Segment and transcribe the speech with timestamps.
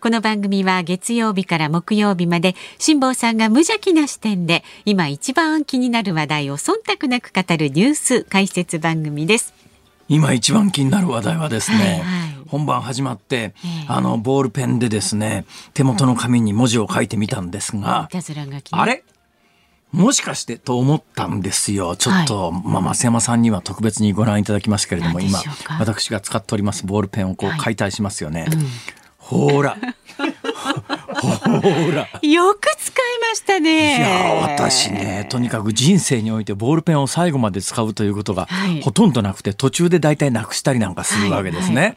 [0.00, 9.52] この番組は月曜日から木曜日まで辛坊さんが無邪気な視点で今一番気になる話題を忖度なく語るニュース解説番組です。
[10.08, 12.00] 今一番気になる話題はですね、はいはい、
[12.46, 15.44] 本番始まって、えー、あのボールペンでですね
[15.74, 18.08] 手元の紙に文字を書いてみたんですが、
[18.70, 19.02] あれ？
[19.90, 21.96] もしかしてと思ったんですよ。
[21.96, 25.40] ちょっと、はい、まあ、増山さんには特別にご覧いただきますけれども、今、
[25.80, 28.42] 私が使っておりますボールペンをこう解体しますよね。
[28.42, 28.66] はいうん
[29.28, 29.76] ほら。
[30.16, 30.24] ほ
[31.92, 32.08] ら。
[32.22, 33.98] よく使いましたね。
[33.98, 38.48] いや、私ね、とにかく人生においてボールペンを最後まで使うということが
[38.82, 41.74] ほとんどなくて、途中で大体なくしたりなんかするわけですね。
[41.74, 41.96] はいはい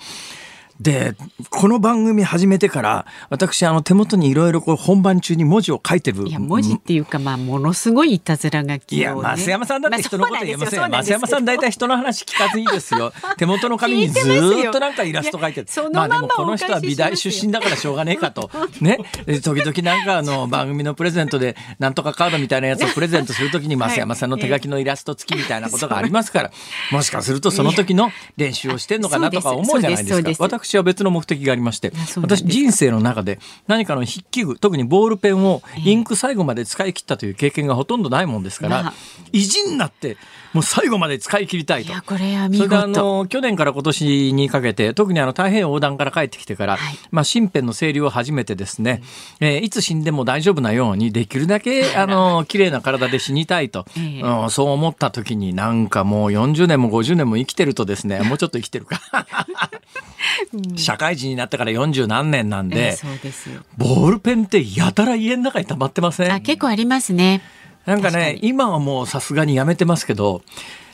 [0.82, 1.16] で
[1.52, 13.14] この番組始めてから私あの手元にいろいろ本番中に文字を書いてるいや文字っていうかまあものすごいいたずら書き、ね、いや増山さんだって人のこと言えません,、まあ、増山さん大体人の話聞かずにですよ。
[13.38, 15.68] 手元の紙にずっとなんかイラスト書いてる。
[15.94, 18.50] まあでもこの人は美大出身だからしょうがねえかと。
[18.80, 18.98] ね。
[19.44, 26.52] 時々なんかあの 番組のプレゼントでなんとかカードみたいなやつをプレゼントするときに増山さんの手書きのイラスト付きみたいなことがありますから
[26.92, 30.32] もしかするとその時の練習をしてんのかなとか思うじゃないですか。
[30.40, 31.92] 私は別の目的がありまして
[32.22, 38.94] 私人生の中で何かの筆記具特にボールペンをインク最後まで使い切ったという経験がほとんどないもんですから
[39.32, 40.18] 意地になって
[40.54, 41.94] もう最後まで使い切りたいと。
[42.06, 49.02] これはそれであの去年から今年にかけて特にあの太平洋横断から帰ってきてから、はい、まあ身辺の整理を始めてですね、
[49.40, 59.02] うん、えー、いつ死んでも大丈夫なようにできるだけあの綺麗な体で死にたいと、えー、うん、そう思った時になんかもう40年も50年も生きてるとですね もうちょっと生きてるか。
[60.76, 66.32] 社会人になってから40何年なんでえー、ボールペンってやたら家の中に溜まってません？
[66.32, 67.42] あ結構ありますね。
[67.86, 70.42] なんかね今はもうさすがにやめてますけど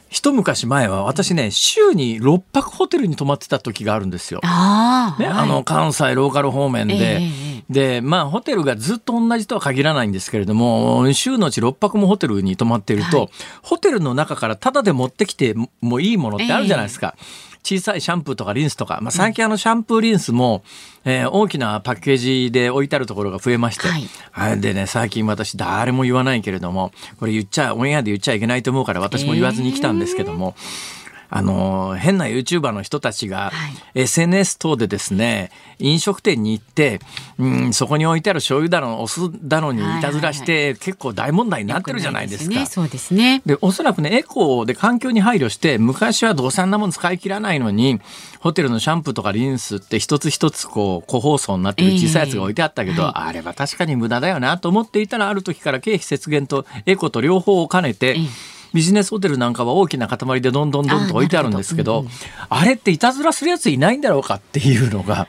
[0.10, 4.40] 一昔前は私ね週に6泊ホテルに泊まってた時があるんですよ。
[4.44, 13.30] あ,、ね、はい、あの関西ローカル方面で、えー、でまあホテルがずっと同じとは限らないんですけれども週のうち6泊もホテルに泊まっていると、はい、
[13.64, 17.16] ホテルの中からタダで持ってきてもいいものってあるじゃないですか。
[17.18, 20.64] えー小さいシャンプーとかリンスとか、まあ、最近あのシャンプーリンスも、
[21.04, 23.90] えー、大きなパッケージで置いてあるところが増えまして、
[24.32, 30.56] はい、でね最近私誰も言わないけれどもこれ言っちゃオンエアで言っちゃいけないと思うから私も言わずに来たんですけども。
[30.58, 30.97] えー
[31.30, 33.52] あの変な YouTuber の人たちが
[33.96, 37.00] SNS 等でですね飲食店に行って、
[37.38, 42.66] うん、そこに置いてある醤油だのお酢だのにいたずらして、結構大問題になってるじゃないですか。
[42.66, 48.00] そうですねでおそらくねエコーで環境に配慮して昔はどうせあんなもん使い切らないのに
[48.40, 62.06] ホテルのシャンプーとかリンスって一つ一つこう個包装になってる小さいやつが置いてあったけど、えーはい、あれは確かに無駄だよなと思っていたらある時から経費節減とエコと両方を兼ねて、えービジネスホテルなんかは大きな塊でどんどんどんと置いてあるんですけど、
[62.50, 65.28] あれっていたずらするやついないんだろうかっていうのが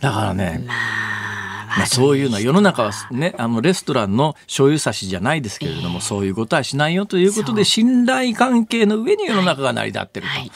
[0.00, 0.76] だからね、まあ、
[1.78, 10.32] まあ、そういうのは世の中はねあのレストランの醤油差しじゃないですけれども、えー、そういうことはしないよということで信頼関係の上に世の中が成り立ってると。
[10.32, 10.52] はいい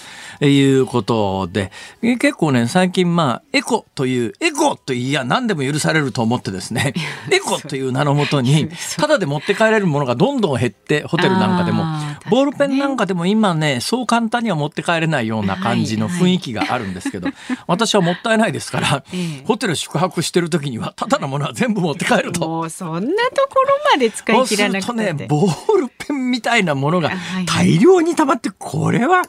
[0.48, 1.70] うことで、
[2.02, 6.94] 結構ね、最近まあ、エコという、エコといや何でも許されると思ってですね、
[7.30, 11.84] エコという名のもとに、ただで持って帰れるものがどんどん減って、ホテルなんかでも、
[12.30, 17.28] ボールペンなんかでも今ね、そう簡単には持って帰れないような感じの雰囲気があるんですけど、
[17.66, 19.04] 私はもったいないですから、
[19.44, 22.48] ホテル宿泊してる時には、ただのものは全部持って帰ると。
[22.48, 24.86] もうそんなところまで使い切らなくて。
[24.86, 27.10] そうするとね、ボールペンみたいなものが
[27.46, 29.22] 大量に溜まって、これは、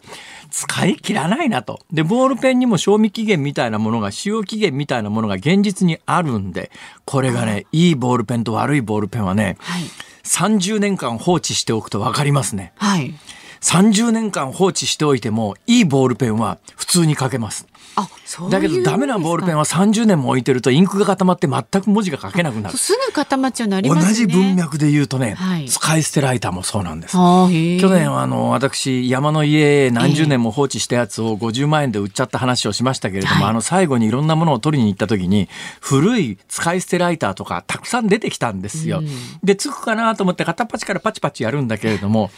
[0.55, 1.79] 使い切らないなと。
[1.91, 6.71] で、ボールペンにも賞味期限みたいなものが、使用期限みたいなものが現実にあるんで、
[7.05, 9.83] これがね、いいボールペンと悪いボールペンはね、はい、
[10.23, 12.73] 30年間放置しておくと分かりますね。
[12.77, 13.13] はい。
[13.61, 17.67] 30年間放置しておいても、いいボールペンは普通に書けます。
[17.97, 18.09] あ
[18.49, 22.77] だけどダメなボールペンは30年も置いてるとインクが固まって全く文字が書けなくなる。
[22.77, 24.07] すぐ固まっちゃうのありますね。
[24.07, 27.13] 同じ文脈で言うとね、はい、使い捨てライターもそうなんです。
[27.13, 35.47] 去年あの私山の家何十年も放置したやつを50万円で売っちゃった話をしましたけれども、あの最後にいろんなものを取りに行った時に
[35.79, 39.01] 古い使い捨てライターとかたくさん出てきたんですよ、
[39.43, 42.31] でつくかなと思って片っ端からパチパチやるんだけれども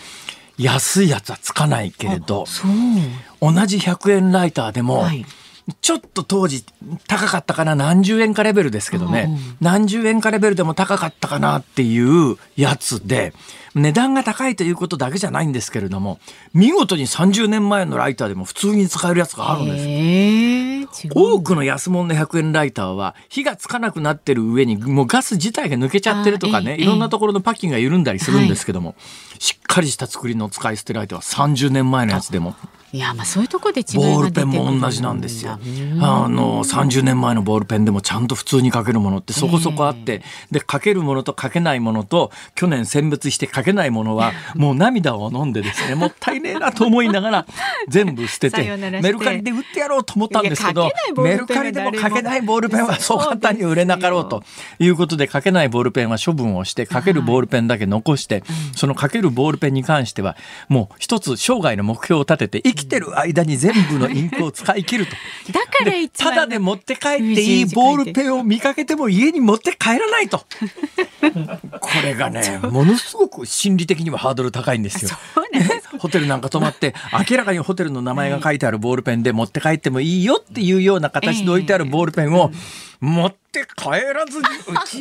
[0.60, 2.46] 安いやつはつかないけれど
[3.42, 5.26] 同じ100円ライターでも、はい
[5.82, 6.64] ちょっと当時
[7.08, 13.34] 高かったかな何十円かレベルですけどね、何十円かレベルでも高かったかなっていうやつで
[13.76, 16.20] 値段が高いということだけじゃないんですけれども
[16.54, 21.10] 見事に30年前のライターでも普通に使えるやつがあるんです。
[21.14, 28.96] 多くの安物の100円ライターは火がつかなくなってる上にもうガス自体が抜けちゃってるとかねいろんなところのパッキンが緩んだりするんですけども、は
[29.38, 32.56] い、しっかりした作りの使い捨てライターは30年前のやつでも
[32.94, 35.60] いやまあそういうとこでボールペンも同じなんですよ。
[36.02, 47.46] あの30年前のボールペンでもちゃんと普通に書けるものってそこそこあって、えー、で書けるものと書けないものと去年選別して書けないものはもう涙を飲んでですね もったいねえなと思いながら
[47.90, 54.44] 全部捨ててメルカリで売ってやろうと思ったんですけどメルカリでも書けないボールペンはそう簡単に売れなかろうと。
[54.80, 58.44] いうことで書けないボールペンは処分をして書けるボールペンだけ残して、
[58.76, 60.36] その書けるボールペンに関しては
[60.70, 65.12] もう一つ生涯の目標を立てて生きてる間に全部のインクを使い切ると。
[65.52, 70.40] だからただで持って帰っていいボールペンを見かけても家に持って帰らないと。
[71.80, 75.12] これがね、ものすごく心理的にはハードル高いんですよ。
[76.08, 76.96] ホテルなんか泊まって
[77.30, 82.50] 明らかにホテルの名前が書いてあるボールペンで持って帰ってもいいよっていうような形で置いてあるボールペンを
[83.00, 84.44] 持って帰らずに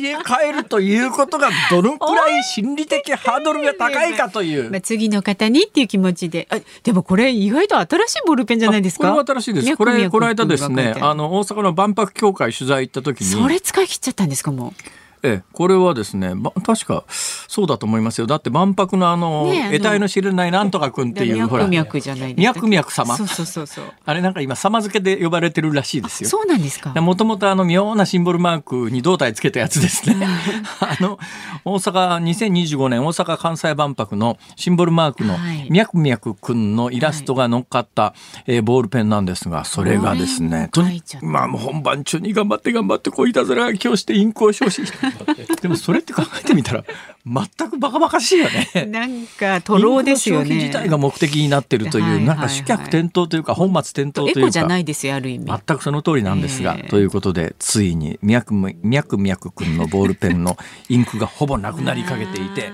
[0.03, 4.69] 家へ帰るということがどのくらい心理的ハードルが高いかという。
[4.71, 6.47] まあ、次の方にっていう気持ちで。
[6.51, 9.07] あでもこれ意外と新しいボールペンじゃないですか？
[9.09, 9.77] これは新しいです。
[9.77, 13.27] これこの間ですねあの大阪の万博協会取材行った時に。
[13.27, 14.81] それ使い切っちゃったんですかもう？
[15.23, 18.27] ええ、これはですね、ま、確かそうだと思いますよ。
[18.27, 23.17] だって万博のあの、ね、得体の知れないなんとかくんっていうほら脈じゃない脈脈様。
[23.17, 23.85] そうそうそうそう。
[24.05, 26.29] あれなんか今様付けで呼ばれてるらしいですよ。
[26.29, 26.99] そうなんですか。
[27.01, 30.27] もともとあの妙なシンボルマークに胴体つけたやつですね。
[30.79, 31.19] あの
[31.65, 35.37] 大阪2025年大阪・関西万博のシンボルマークの
[35.69, 45.06] 脈脈くんのイラストが乗っかった、はい、えー、ボールペンなんですがそれがですねとにまあもう本番中に頑張って頑張ってこういたずら今日してインクを消費して
[45.61, 46.83] でもそれって考えてみたら
[47.27, 48.85] 全くバカバカしいよね。
[48.85, 50.55] なんか徒労ですよね。
[50.55, 54.39] 自体が目的になってるという、はいはいはい、なんか主客転倒というか本末転倒というか。
[54.39, 55.45] エコじゃないですよある意味。
[55.45, 60.57] 全くその通りなんですが、ということでついにミャクミャクミャク君のボールペンの
[60.89, 62.71] インクがほぼなくなりかけていて、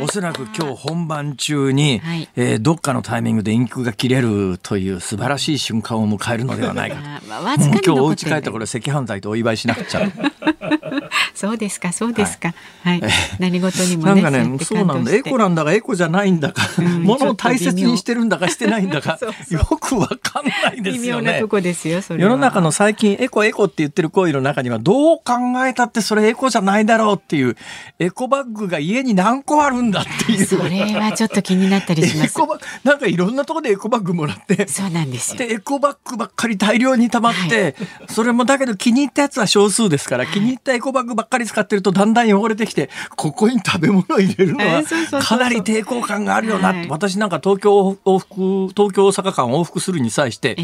[0.00, 7.02] おそらく今日本番中に、はい、えー、どっかのタイミングでインクが切れるという素晴らしい瞬間を迎えるのではないかと。
[7.28, 10.10] まあ、今日お家帰ったこれ赤飯剤とお祝いしなくちゃ。
[11.34, 12.54] そうですかそうですか。
[12.82, 13.00] はい。
[13.00, 13.10] はい、
[13.60, 14.22] 何事にもね。
[14.22, 19.18] なんかねそうなんだエコなんだかエコじゃないんだか、ものを大切にしてるんだかしてないんだか
[19.50, 21.42] よくわかんないですよね。
[22.08, 25.24] 世の中の最近エコエコって言ってる声の中にはどう考
[25.66, 27.56] えたってそれエコじゃないだろうっていう
[27.98, 30.46] エコバッグが家に何個あるんだっていう。
[30.46, 32.38] それはちょっと気になったりします。
[32.84, 34.68] なんかいろんなところでエコバッグもらって。
[34.68, 37.74] そうなんですでエコバッグばっかり大量に溜まって、はい、
[38.08, 44.82] それもだけど気に入ったやつは少数ですから、気に入ったエコバッグばっかり使ってるとだんだん汚れてきてここに食べ物入れるのは
[45.22, 50.56] かなり抵抗感があるよな、はい、私なんか東京往復東京大阪間往復するに際して、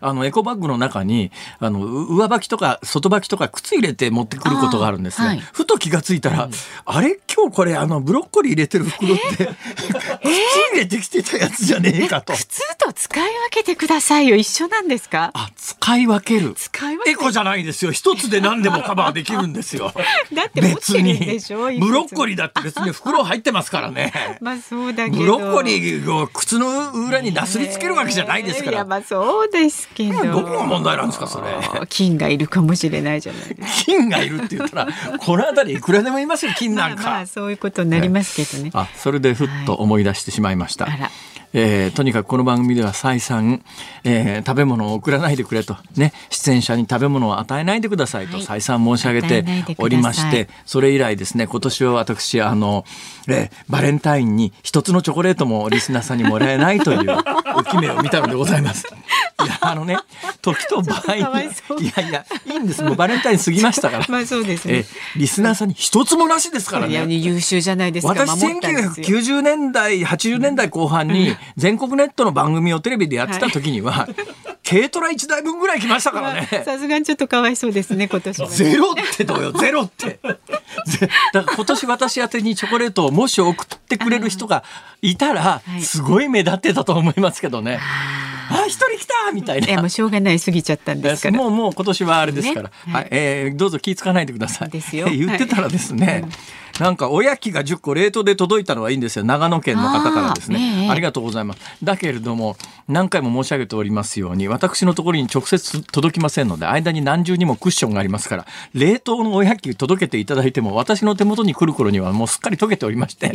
[0.00, 6.50] あのエコバッグの中にあの上履きとか外履きとか靴入れて持ってくることがあるんですが、はい、ふと気がついたら、うん、
[6.84, 7.18] あれ？
[7.32, 9.54] 今日これあのブロッコリー入れてる袋って、えー、
[10.18, 10.28] 靴
[10.72, 12.32] 入れてきてたやつじゃねえかと。
[12.34, 14.36] 靴と使い分けてくださいよ。
[14.36, 15.30] 一緒なんですか？
[15.34, 16.54] あ使い分ける。
[16.56, 17.92] 使い分けエコじゃないですよ。
[17.92, 19.92] 一つで何でもカバーできるんですよ。
[20.32, 21.38] だって別に。
[21.78, 24.12] ブロッコリーだって別に袋入ってますからね。
[24.40, 25.16] まあそうだけど。
[25.16, 30.24] ブロッコリーを靴の裏になすりつけるわけじゃないですから、いやまあそうですけど。
[30.24, 31.46] どこが問題なんですかそれ。
[31.88, 33.54] 金がいるかもしれないじゃない。
[33.54, 34.88] ですか金がいるって言ったら
[35.18, 41.10] この辺りいくらでもいますよ金なんか、まあ、まあそういうことになりますけどね、あそれでふっと思い出してしまいました、はい
[41.52, 43.64] えー、とにかくこの番組では再三、
[44.04, 49.44] えー、食べ物を送らないでくれと、ね、出演者に食べ物を与えないでくださいと再三申し上げて
[49.78, 52.84] おりまして、はい、それ以来ですね今年は私あの、
[53.28, 58.86] えー、バレンタインに一つのチョコレートもリスナーさんにもらえないという 浮き目を見たのでございます。
[59.44, 59.96] いやあのね
[60.42, 61.24] 時と場合にい
[61.96, 62.82] やいやいいんです。
[62.82, 64.06] もうバレンタイン過ぎましたから。
[64.08, 64.86] ま あそうですね、え
[65.16, 67.04] リスナーさんに一つもなしですからね。
[67.08, 68.12] 優秀じゃないですか。
[68.12, 74.14] 私1990年代80年代後半に全国ネットの番組をテレビでやってた時には、はい、
[74.68, 76.48] 軽トラ1台分ぐらい来ましたからね。
[76.64, 80.20] さすがにちょっとかわいそうですね今年は、ね、ゼロってどうよゼロって。
[80.22, 84.64] だから今年私宛てにチョコレートをもし送ってくれる人が
[85.02, 87.78] いたらすごい目立ってたと思いますけどね。
[88.50, 89.68] あ一人来たみたいな。
[89.68, 91.36] いやもうしょうがない過ぎちゃったんですから。
[91.38, 94.70] もうもう今年はあれですから、ねはい、はいえーどうぞ気付かないでください。
[94.70, 96.24] ですよ言ってたらですね、
[96.78, 99.24] なんかおやきが10個冷凍で届いたのはいいんですよ。
[99.24, 100.82] 長野県の方からですね。
[100.82, 100.90] ええ。
[100.90, 101.60] ありがとうございます。
[101.82, 102.56] だけれども
[102.88, 113.32] 何回も申し上げておりますように私のところに直接届きませんので間に何重にもクッションがありますから冷凍のおやき届けていただいても私の手元に来る頃にはもうすっかり溶けておりまして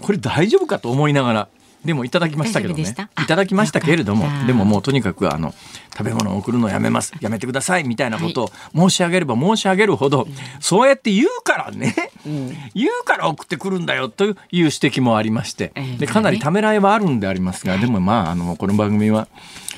[0.00, 1.48] これ大丈夫かと思いながら
[1.84, 2.94] でもいただきましたけどね。
[3.22, 5.54] いただきましたけれどもでももうとにかくあの
[5.96, 7.12] 食べ物を送るのをやめます。
[7.20, 10.26] やめてくださいみたいなことを申し上げれば申し上げるほど、
[10.60, 11.94] そうやって言うからね、
[12.74, 15.72] 言うから送ってくるんだよという指摘もありまして。
[15.74, 15.96] ええ。
[15.98, 19.28] でかなりためらいはあるんでありますがでもまああのこの番組は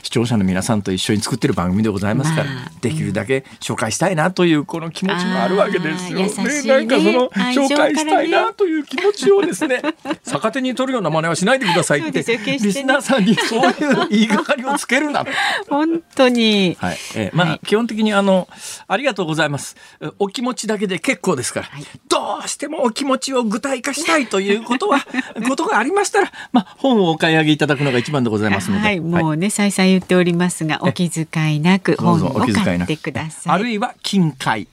[0.03, 6.21] 視聴者の皆さんと一緒に作ってる番組でございますから、まあできるだけ紹介したいなというこの気持ちがあるわけですよ。
[6.21, 6.77] あー優しいね。
[6.77, 9.83] なんかその紹介したいなねという気持ちをですね
[10.25, 15.31] 逆手に取るような真似はしないでくださいってリスナーさんにそういう言いがかりをつけるなと。
[15.69, 16.77] 本当に。
[16.81, 17.61] はい、えーまあ、はい。
[17.67, 18.49] 基本的にあの
[18.89, 19.77] ありがとうございます。
[20.01, 21.85] えお気持ちだけで結構ですから、はい。
[22.09, 25.01] どうしてもお気持ちを具体化したいということは
[25.49, 33.53] ことがありましたら、まあ、本をお買い上げいただくのが一番でございますので、はい、もうね、再三言っておりますが、お気遣いなく本を買ってください。
[33.53, 34.67] あるいは金塊。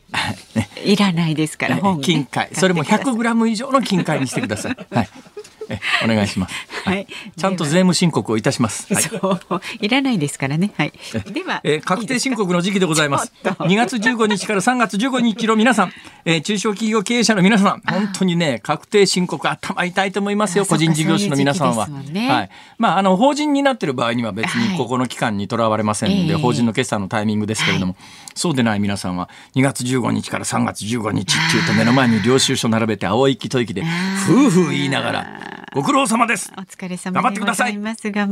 [0.56, 2.50] ね いらないですから、本、ね、金塊。
[2.54, 3.14] それも買ってください。
[3.14, 4.78] 100グラム以上の金塊にしてください。
[4.92, 5.37] はい、え
[6.04, 6.56] お願いします。
[6.84, 7.08] はい
[7.38, 8.94] ちゃんと税務申告をいたします。
[8.94, 10.72] はいそう、いらないですからね。
[10.78, 10.94] はい。
[11.32, 13.32] では、えー確定申告の時期でございます。
[13.44, 15.94] ちょっと2月15日から3月15日の皆さん、
[16.26, 21.88] えー中小企業経営者の皆さん、本当にね、確定申告頭痛いと思いますよ、あ個人事業主の皆さんは。
[21.88, 22.50] ねはい。
[22.78, 27.96] まあ、あの、法人になってる場合には別はいにここの期間にとらわれませんので、ええ法人の決算のタイミングですけれども、
[28.38, 33.84] そうでない皆さんは、2月15日から3月15日っていうと目の前に領収書並べて青い息と息で、
[34.30, 36.52] 夫婦言いながら、ご苦労様です。
[36.56, 37.74] お疲れ様頑張ってください。
[37.74, 37.84] 頑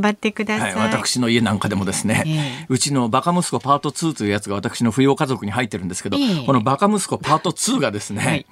[0.02, 0.64] 張ってくださ。
[0.66, 2.30] はいい、私の家なんかでもですね、え
[2.64, 8.46] えうちのバカ息子パート2というやつが私の扶養家族に入ってるんですけど、ええこのバカ息子パート2がですね、はい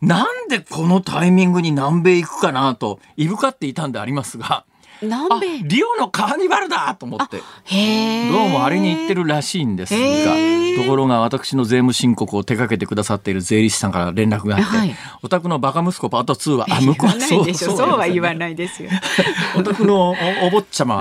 [0.00, 4.64] なんでこのタイミングに南米行くかなといぶかっていたんでありますが、あ
[5.02, 5.58] 南米。
[5.64, 7.38] リオのカーニバルだと思って。
[7.38, 10.34] どうもあれに行ってるらしいんですが、
[10.82, 18.38] ところが私の税務申告を手掛けてくださっている税理士さんから連絡があって、はいお宅のバカ息子パート2は、あ、向こうはそうそうは言わい。
[18.38, 18.90] ないですよ。
[19.56, 20.14] お宅のお
[20.46, 20.96] お坊ちゃま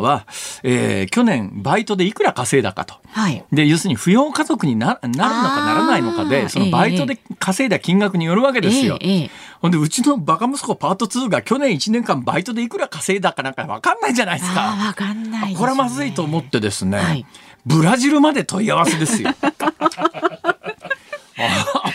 [0.00, 0.24] は、
[0.62, 2.94] えー去年バイトでいくら稼いだかと。
[3.10, 3.44] はい。
[3.52, 8.98] で要するに扶養家族にななるのかならないのかでそのバイトで稼いだ金額によるわけですよ。
[9.00, 15.04] ええええほんでうちのバカ息子パート2が去年1年間バイトでいくら稼いだかなんか分かんないじゃないですあか。
[15.06, 17.26] かんないねこれはまずいと思ってですね、はい
[17.66, 19.30] ブラジルまで問い合わせですよ。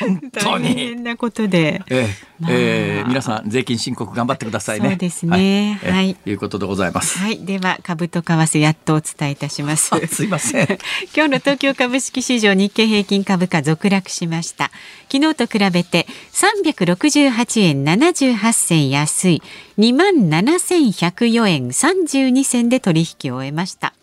[0.04, 0.68] あ本当大に。
[0.74, 1.82] 変なことで。
[1.90, 4.90] ええまあええ皆さん税金申告頑張ってくださいね。
[4.90, 7.18] そうですねはい、はいえいうことでございます。
[7.18, 9.94] はい、では株と為替やっとお伝えいたします。
[9.96, 10.68] あすいません。
[11.16, 14.72] 今日の東京株式市場日経平均株価続落しました
[15.12, 19.42] 昨日と比べて368円78銭安い
[19.78, 23.94] 2万7104円32銭で取引を終えました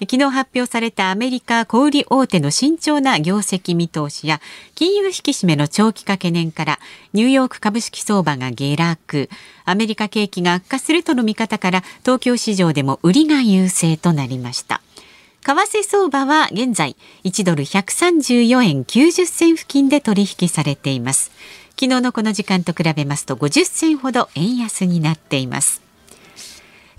[0.00, 4.40] 昨日発表されたアメリカ小売大手の慎重な業績見通しや
[4.74, 6.78] 金融引き締めの長期化懸念から
[7.12, 9.30] ニューヨーク株式相場が下落。
[9.64, 14.82] アメリカ景気が悪化するとの見方から東京市場でも売りが優勢となりました。
[15.42, 21.30] 為替相場は現在1ドル134円90銭付近で取引されています。
[21.78, 25.83] 昨日のこの時間と比べますと50銭ほど円安になっています。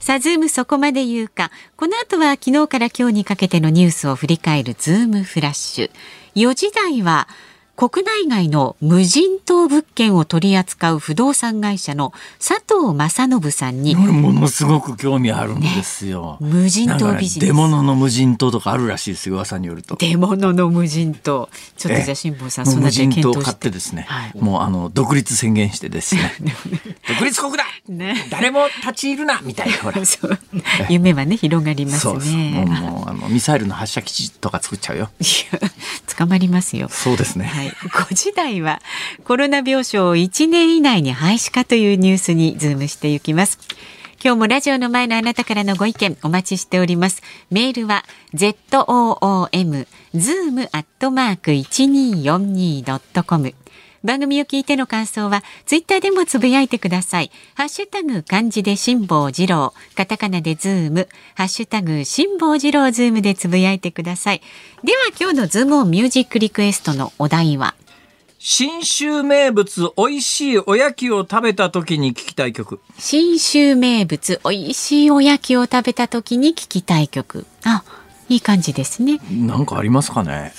[0.06, 1.50] さあズームそこまで言うか。
[1.76, 5.92] この後は昨日から今日にかけてのニュースを振り返るズームフラッシュ。
[6.36, 7.28] 4時台は
[7.76, 16.38] 国内外の無人島物件を取り扱う不動産会社の佐藤正信さんに俺ものすごく興味あるんですよ。
[16.40, 17.50] 無人島ビジネス。
[17.50, 19.96] 出物の無人島とかあるらしいですよ噂によると。
[19.98, 21.50] 出物の無人島。
[21.78, 24.32] ちょっとじゃあ辛坊さんそんなもう無人島を買検討してってですね、はい。
[24.40, 26.32] もうあの独立宣言してです ね。
[27.10, 27.66] 独立国だ！
[27.90, 28.28] ね。
[28.30, 29.42] 誰も立ち入るな！
[29.44, 29.76] みたいな
[30.90, 32.66] 夢はね広がりますね。
[32.66, 35.10] もうあのミサイルの発射基地とか作っちゃうよ。
[35.20, 35.60] いや
[36.16, 36.88] 捕まりますよ。
[36.90, 38.82] そうですね、はい、5時台は
[39.24, 43.60] コロナ病床を1年以内に廃止かというニュースにズームしていきます。
[44.24, 47.22] 今日もラジオの前のあなたからのご意見お待ちしております。
[47.52, 48.04] メールは
[48.34, 53.54] z o o m zoom アットマーク一二四二ドットコム。
[54.06, 57.32] 番組を聞いての感想はツイッターでもつぶやいてください。
[57.56, 64.42] ハッシュタグ漢字で辛坊治郎、カタカナでズーム、ハッシュタグ辛坊治郎ズームでつぶやいてください。
[64.84, 67.76] では今日のズームミュージックリクエストのお題は？
[68.38, 72.80] 信州名物美味しいおやきを食べた時に聞きたい曲。
[73.00, 77.48] 信州名物美味しいおやきを食べた時に聞きたい曲。
[77.64, 77.84] あ、
[78.30, 79.20] いい感じですね。
[79.32, 80.54] なんかありますかね。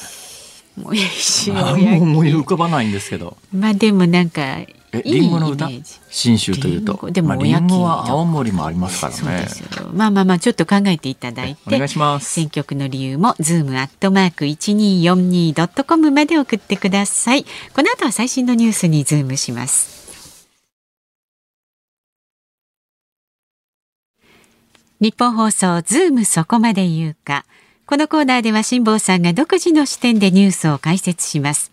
[0.76, 3.36] 美味しいおや何も思い浮かばないんですけど。
[3.52, 5.68] まあでもなんかいえ、いリンゴの歌？
[5.68, 7.10] イメージ信州というと。
[7.10, 9.48] でもまあ、おやきリンゴは青森もありますからねそうで。
[9.48, 9.90] すよ。
[9.92, 11.88] まあまあまあちょっと考えていただいてお願い。
[11.88, 12.32] します。
[12.32, 17.44] 選曲の理由もズームアットマーク 1242.com まで送ってください。
[17.44, 19.96] この後は最新のニュースにズームします。
[24.98, 27.44] ニッポン放送ズームそこまで言うか。
[27.86, 31.70] このコーナーでは辛坊さんが独自の視点でニュースを解説します。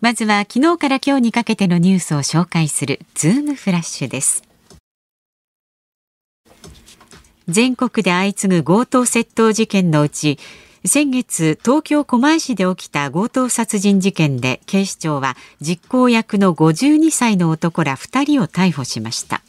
[0.00, 4.44] まずは昨日から今日にかけてのニュースを紹介するズームフラッシュです。
[7.48, 10.38] 全国で相次ぐ強盗窃盗事件のうち
[10.84, 19.42] 先月東京狛江市で起きた強盗殺人事件で警視庁は実行役の52歳の男ら2人を逮捕しました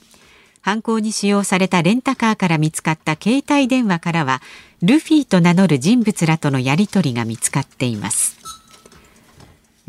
[0.61, 4.41] 犯行に使用されたレンタカーから見つかった携帯電話からは
[4.81, 8.37] ルフィと名乗る人物らとのやり取りが見つかっています。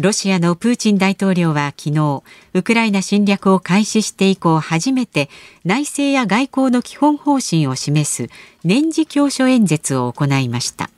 [0.01, 2.23] ロシアのプーチン大統領は昨日
[2.55, 5.29] ウクライナ侵略を開始して以降初めて
[5.65, 8.29] 内政や外交の基本方針を示す
[8.65, 10.91] 年次教書演説を行いました。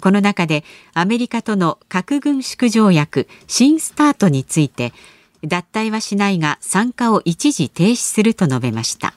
[0.00, 4.92] この中でアメリカとの核軍縮条約新スタートについて
[5.42, 9.14] 脱退はしないが参加を一時停止すると述べました。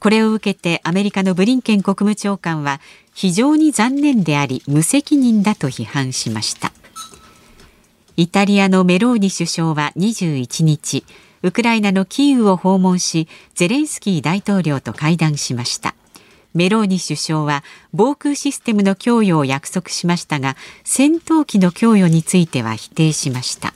[0.00, 2.80] これを受けてアメリカのブリンケン国務長官は
[3.14, 6.72] 非常に残念であり無責任だと批判しました。
[8.16, 11.04] イタリアのメローニ首相は21日
[11.42, 15.94] ウクライナのキーウを訪問しゼレンスキー大統領と会談しました。
[16.54, 23.74] メローニ首相は防空システムの供与を約束しましたが戦闘機の供与については否定しました。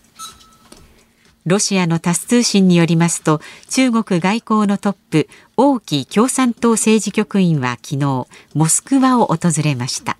[1.44, 10.16] ロシアのタス通信によりますと中国外交のトップ王毅共産党政治局員は昨日モスクワを訪れました。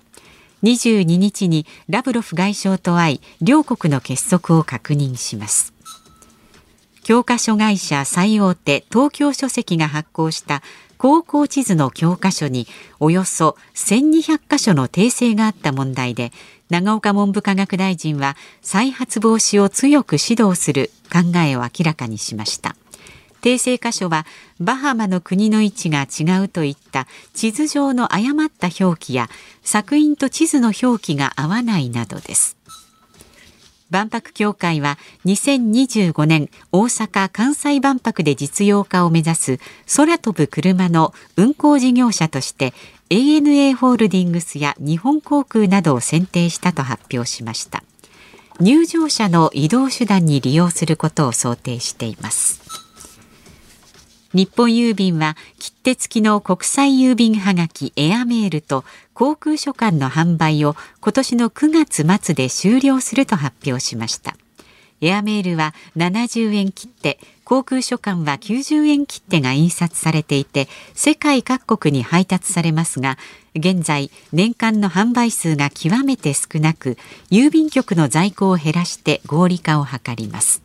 [0.63, 5.73] 22日にラブロフ外相と会い両国の結束を確認します。
[7.03, 10.61] 教科書会社最大手東京書籍が発行した
[10.97, 12.65] 高校地図の教科書に
[13.01, 16.31] およそ1200箇所の訂正があった問題で
[16.73, 22.75] 長岡文部科学大臣は再発防止を強く指導する考えを明らかにしました。
[23.43, 24.25] 訂正箇所は
[24.59, 29.29] バハマの国の位置が違うといった地図上の誤った表記や
[29.61, 32.57] 作品と地図の表記が合わないなどです。
[33.91, 39.59] 万博協会は2025年大阪・関西万博で実用化を目指す
[39.95, 42.73] 空飛ぶ車の運行事業者として
[43.13, 47.83] ANA ホールディングスや日本航空などを選定したと発表しました。
[48.59, 52.59] 入場者の移動手段に利用することを想定しています。
[54.33, 64.35] 日本郵便は切手付きの国際郵便はがきエアメールと航空書簡の販売を今年の9月末で終了すると発表しました。
[65.01, 73.17] エアメールは70円切手航空書簡は90円切手が印刷されていて世界各国に配達されますが
[73.55, 76.97] 現在年間の販売数が極めて少なく
[77.29, 80.63] 郵便局の在庫を減らして合理化を図ります。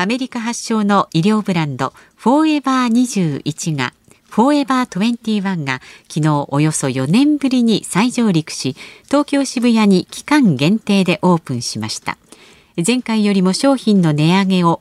[0.00, 3.94] アメリカ発祥の医療ブランドフォーエバー21が
[4.30, 12.16] フォーエバー21が昨日およそ4年ぶりに再上陸し東京渋谷に期間限定でオープンしました。
[12.86, 14.80] 前回よりも商品の値上げを、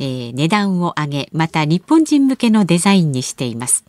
[0.00, 3.84] えー、値段を上げまた日本人向けのデザインにしています。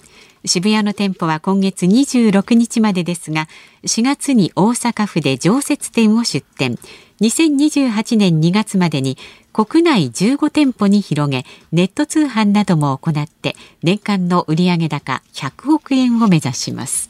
[0.46, 3.48] 渋谷の店舗は今月26日までですが
[3.84, 6.78] 4月に大阪府で常設店を出店。
[7.22, 9.18] 2028年2月までに
[9.54, 17.10] 国内15店舗に広げネット通販なども行って年間の売上高100億円を目指します。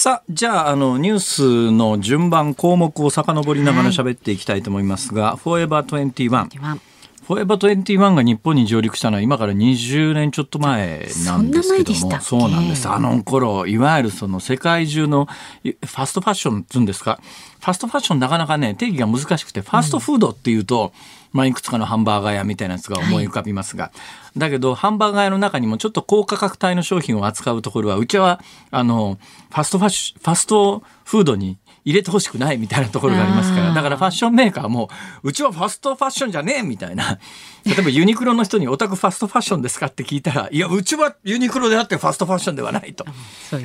[0.00, 6.78] さあじゃああのニュースの順番項目を遡りながら喋っていきたいと思いますが、はい、フォーエバー21
[7.26, 12.20] フォーエバー21が日本に上陸したのは今から20年ちょっと前なんですけども。
[12.20, 12.88] そうなんです。
[12.88, 15.26] あの頃いわゆるその世界中の
[15.64, 17.18] ファストファッションっていうんですか？
[17.58, 23.92] ファストファッションなかなかね定義が難しくてファストフードっていうと、うんまあ、いくつかのハンバーガー屋みたいなやつが思い浮かびますが、は
[24.36, 29.18] い、だけどハンバーガー屋の中にもちょっと高価格帯の商品を扱うところはうちはあの
[29.50, 33.72] ファストファッシファストフードに入れてほしくないみたいなところがありますから。
[33.72, 34.90] だからファッションメーカーも
[35.22, 37.18] うちはファストファッションじゃねえみたいな。
[37.64, 43.06] 例えばユニクロの人に「お宅ファストファッションですか?」って聞いたら「いやうちはユニクロであってファストファッションではないと」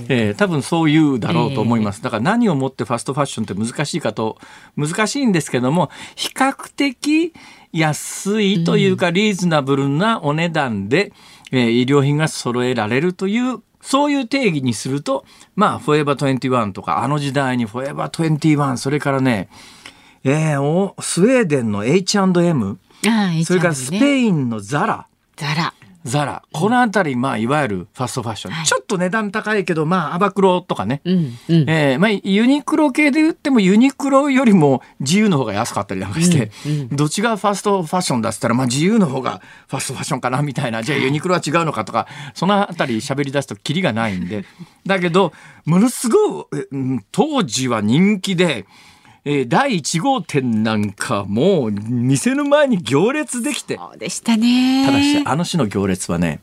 [0.08, 4.38] えー、多分そう言うだろうと思います、だから何をもってファストファッションって難しいかと
[4.78, 7.34] 難しいんですけども比較的
[7.74, 11.12] 安いというかリーズナブルなお値段で、
[11.52, 19.50] えー、医療品が揃えられるというそういう定義にすると、まあ、フォーエバー21とか、あの時代にフォーエバー21、それからね、
[20.24, 22.80] えー、おスウェーデンの H&M、
[23.46, 25.08] それからスペインのザラ。
[25.36, 25.74] ザラ。
[26.04, 26.44] ザラ。
[26.52, 40.84] この辺り、まあ、いわゆるファストファッション、はい、ちょっと値段高いけど、まあ、アバクロとかね、うんうん、えー、まあ、ユニクロ系で言ってもユニクロよりも自由の方が安かったりなんかして、うんうん、どっちがファストファッションだっつったら、まあ、自由の方がファストファッションかなみたいな。
[40.84, 44.46] じゃあユニクロは違うのかとかその辺り喋り出すとキリがないんで。
[44.86, 45.32] だけど
[45.66, 46.46] ものすごい
[47.12, 48.66] 当時は人気で。
[49.26, 53.78] えー、第1号店なんかもう店の前に行列できて。
[53.78, 54.86] そうでしたね。
[54.86, 56.42] ただしあの種の行列はね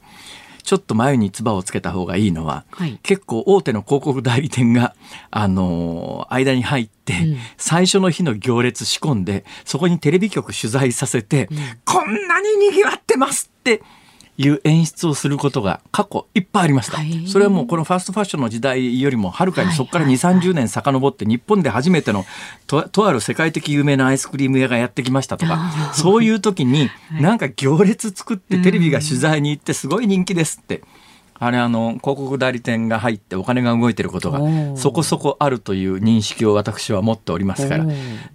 [0.63, 4.95] ちょっと眉に唾をつけた方がいいのは、はい、結構大手の広告代理店が、
[5.31, 13.83] あのー、間に入って、うん、最初の日の行列仕込んでそこにテレビ局取材させて、うん、こんなに賑わってますって
[14.43, 22.25] いう演出をすることが過去いっぱいありました、はい、それはもうこのファストファッションの時代よりもはるかにそこから2 3 0年遡って日本で初めての
[22.67, 26.89] ととある世界的有名なアイスクリーム屋がやってきましたとかそういう時に
[27.21, 30.83] なんか行列作ってテレビが取材に行ってすごい人気ですって。
[31.43, 34.41] あれあの広告代理店が入ってお金が動いてることが
[34.77, 37.87] そこそこあるという認識を私は持っておりますから。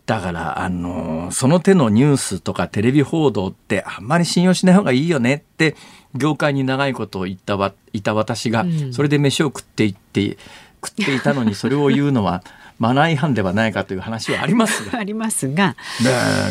[0.07, 5.75] だからあのその手のニュースとかテレビ報道ってあんまり信用しない方がいいよねって
[6.15, 10.37] 業界に長いことを言ったわいた私がそれで飯を食っていって
[10.83, 12.43] 食っていたのにそれを言うのは
[12.79, 14.89] マナー違反ではないかという話はあります。
[14.89, 15.75] が ありますが。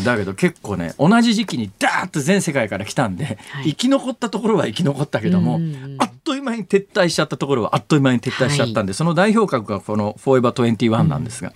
[0.03, 5.59] だけど結構ね同じ時期にダーッと全世界から来たんで、はい、生き残ったところは生き残ったけども、
[5.99, 11.49] あっという間に撤退しちゃったところはあっという間に撤退しちゃったんで、はい、その代表格がこの「フォーエバー21」なんですが。
[11.49, 11.55] うん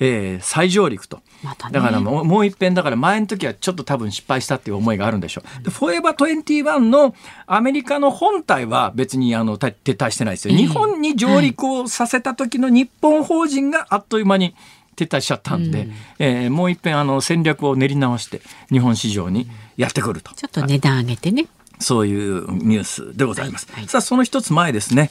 [0.00, 7.14] えー、再上陸と、ま、だからもうもう一遍だから前の時はちょっと多分失敗したっていう思いがあるんでしょう、でフォーエバー21の
[7.46, 14.54] アメリカの本体は別にあの撤退してないですよ、日本に上陸をさせた時の日本法人があっという間に
[14.96, 20.34] 撤退しちゃったんで、うん、えー、もう一遍あの戦略を練り直して日本市場にやってくると。
[20.34, 21.46] ちょっと値段上げてね。
[21.80, 23.66] そういうニュースでございます。
[23.70, 25.10] はいはい、さあその一つ前ですね。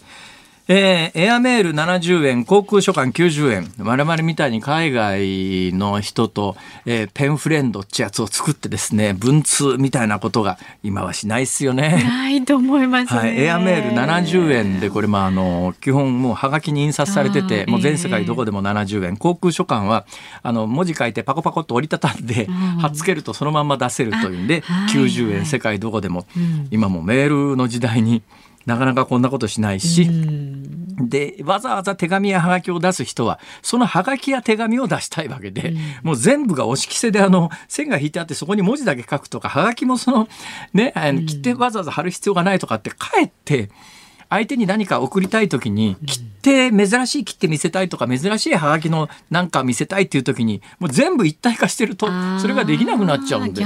[0.69, 3.71] えー、エアメール70円、航空書簡90円。
[3.79, 12.03] 我々みたいに海外の人と、えー、ペンフレンドってやつを作ってですね、文通みたいなことが今はしないっすよね。
[12.03, 13.41] ないと思います、ね、はい。
[13.43, 19.15] エアメール70円で、これまああの、基本もうはがきに印刷されてて、もう全世界どこでも70円。
[19.15, 20.05] 航空書簡は、
[20.43, 22.47] あの、文字書いてパコパコっと折りたたんで、
[22.81, 26.25] 貼っつけるとそのまま出せるというんで、90円、世界どこでも、
[26.71, 28.21] 今もメールの時代に、
[28.67, 30.09] なかなかこんなことしないし、
[30.99, 40.27] でわざわざ手紙やはがきを出す人はそのはがきや手紙を出したいわけで、もう全部が押し着せであの線が引いてあってそこに文字だけ書くとかはがきもその
[40.73, 40.93] ね
[41.27, 43.69] 切ってわざわざ貼る必要がないとかってかえって。
[44.29, 52.07] 相手に何か送りたい時に切手珍しい切手見せたいとか珍しいハガキのなんか見せたいっていう時にもう全部一体化してると
[52.39, 53.63] それができなくなっちゃうんで。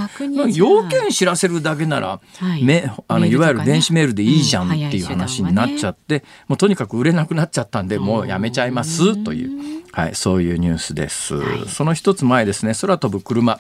[0.54, 11.36] 要件知らせるだけなら、はい、めあのいわゆる電子メールでいいじゃんっていう話になっちゃって、もうとにかく売れなくなっちゃったんでもうやめちゃいますという、はい、そういうニュースです。
[11.68, 12.74] その一つ前ですね。
[12.80, 13.60] 空飛ぶ車。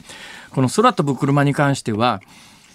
[0.51, 2.21] この空飛ぶ車に関しては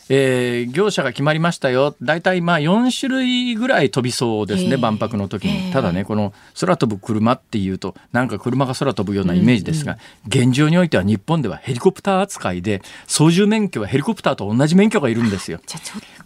[0.08, 1.96] えー、業者が決まりましたよ。
[2.00, 5.72] 大体まあ4種類ぐらい飛びそうですね、万博の時に。
[5.72, 9.98] ただねこの空飛ぶ車っていうとなんか車が空飛ぶようなイメージですが、うん
[10.32, 15.58] うん、現状においては日本ではヘリコプター扱いで操縦免許はヘリコプターと同じ免許がいるんですよ。
[15.58, 15.64] ね、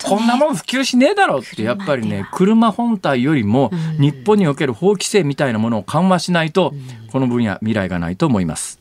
[0.04, 6.74] こんなもん普及しねえだろうってやっぱりね車本体よりも日本における法規制みたいなものを緩和しないと、
[7.10, 8.80] この分野未来がないと思います。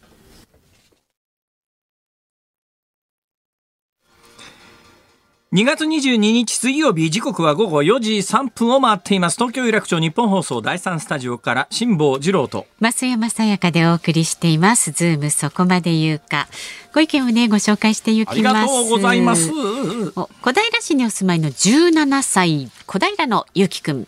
[5.52, 9.36] 2月22日水曜日時刻は午後4時3分を回っています。
[9.36, 12.68] 東京有楽町日本放送第三スタジオから辛坊治郎と。
[12.80, 14.92] 増山さやかでお送りしています。
[14.92, 16.48] ズームそこまで言うか。
[16.94, 18.32] ご意見をねご紹介していきます。
[18.32, 19.52] ありがとうございます。
[19.52, 24.08] 小平市にお住まいの17歳小平のゆうきくん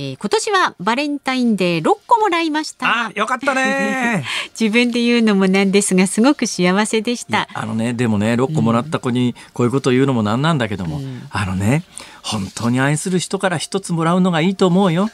[0.00, 3.06] えー今年はバレンタインデー6個もらいました。
[3.06, 4.24] あ、よかったね。
[4.58, 7.48] 自分で言うのもなんですがすごく幸せでした。
[7.52, 11.82] あのね、でもね、6個もらった子にこういうことを言うのもなんなんだけども、あのね、
[12.22, 15.10] 本当に愛する人から一つもらうのがいいと思うよ。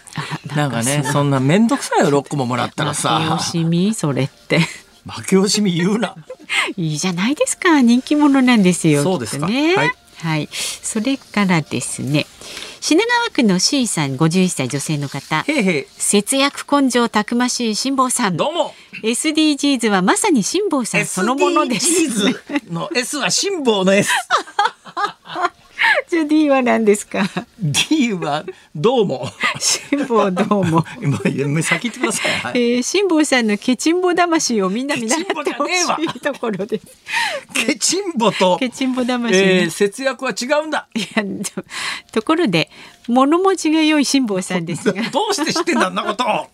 [0.55, 3.39] なんかね、そんなめんどくさいよ、6個ももらったらさ。
[3.41, 3.51] 惜。
[3.53, 4.59] しみそれって。
[5.09, 6.15] 負け惜しみ言うな。
[6.77, 9.77] いいじゃないですか人気者なんですよそうですね。
[9.77, 9.93] はい。
[10.19, 12.25] はい、それからですね
[12.87, 15.43] 品川区の C さん51歳女性の方。
[15.97, 18.75] 節約根性たくましい辛坊さんどうも。
[19.03, 24.11] SDGs はまさに辛坊さんそのものです SDGs の S は辛抱の S。
[26.09, 27.25] じゃあ D は何ですか
[27.59, 28.45] ？D は
[28.75, 29.29] どうも。
[29.59, 32.31] 辛坊どうも 今先言ってください。
[32.41, 36.87] はえい、ー、辛坊さんのケチンボ魂をみんな見習ってほしいところです。
[37.55, 40.89] ケチンボと、ケチンボ魂、ねえー節約は違うんだ。
[40.95, 41.63] いやと
[42.13, 42.71] ところで
[43.09, 46.47] 物持ちが良い辛坊さんですが どうして知ってんだ、あんなことを。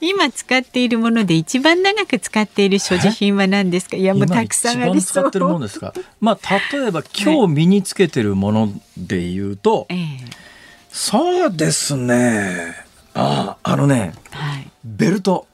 [0.00, 3.96] 今使っているもので一番長く使っている所持品は何ですか？
[3.96, 5.92] いやもうたくさんありそう今一番使ってるものですか？
[6.20, 8.55] まあ例えば今日身につけてるもの
[8.96, 10.46] で言うと、ええ
[10.90, 12.74] そうですね。
[13.12, 15.46] あ、あのね、はいベルト。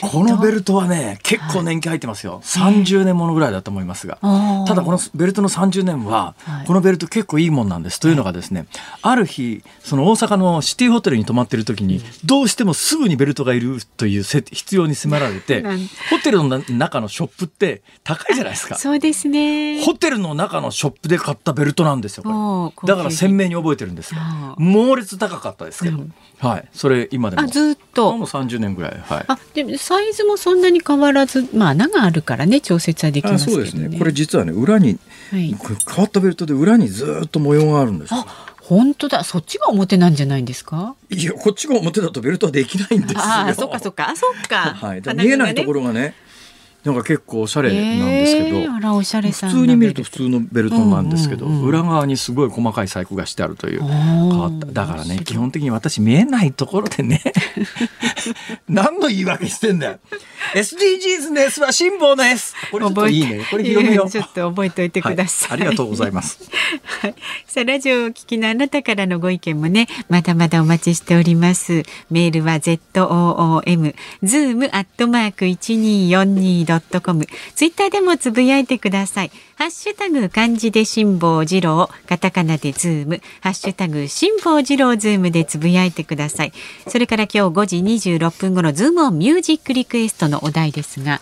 [0.00, 2.40] このベルトはね、結構年季入ってますよ。
[2.44, 4.18] 30年ものぐらいだと思いますが。
[4.66, 7.98] ただこのベルトの30年は、はいこのベルト結構いいもんなんです。
[7.98, 8.66] というのがですね、
[9.02, 15.62] ある日、その大阪のシティホテルに泊まってる時に、どうしてもすぐにベルトがいるというせ必要に迫られて
[16.10, 18.76] ホテルのな中のショップって高いじゃないですか。
[18.76, 22.22] そうですねホテルの中のショップで買ったベルトなんですよ。
[22.22, 24.54] これだから鮮明に覚えてるんですよあ。
[24.58, 27.42] ー猛烈高かったですけど、うんはい、それ今でも。
[27.42, 28.16] あずっと。
[28.16, 29.24] もう30年ぐらい、はい。
[29.28, 34.12] あでもサイズもそんなに変わらずまあ穴があるからね調節はできますけどね。
[34.12, 34.98] 実はね裏に
[35.30, 35.54] はい。
[35.58, 38.24] これ変わったベルトで裏にずっと模様があるんですよ。
[38.26, 39.24] あ本当だ。
[39.24, 40.94] そっちが表なんじゃないんですか？
[41.10, 43.20] いやこっちが表だとベルトはできないんですよ。
[43.20, 44.08] ああそっかそっか。
[44.10, 46.14] あそっか、 はい、見えないところろがね
[46.84, 48.56] なんか結構おしゃれなんですけど。
[48.58, 51.68] えーあらおしゃれさん普通に見ると普通のベルトなんですけど、うんうんうん。
[51.68, 54.66] 裏側にすごい細かい細工がしてあるという変わった。
[54.66, 57.22] だからね基本的に私見えないところでね
[58.68, 59.98] 何の言い訳してんだよ。
[60.54, 63.46] SDGs の S は辛抱の S これちょっといいね。
[63.50, 64.10] これ広めよう。
[64.12, 66.50] ちょっと覚えておいてください、はい、ありがとうございます。
[67.00, 67.14] はい、
[67.46, 71.84] さあラジオをお聞きのあなたからのご意見もねまだまだお待ちしております。
[72.10, 79.30] メールは z o o m zoom アットマーク一二四二ドットコムツイッターでもつぶやいてください。
[79.56, 83.20] ハッシュタグ漢字で辛坊治郎カタカナでズーム。
[83.40, 86.52] ハッシュタグ辛坊治郎ズームでつぶやいてください。
[86.88, 91.20] それから今日5時26分頃ズームオンミュージックリクエストのお題ですが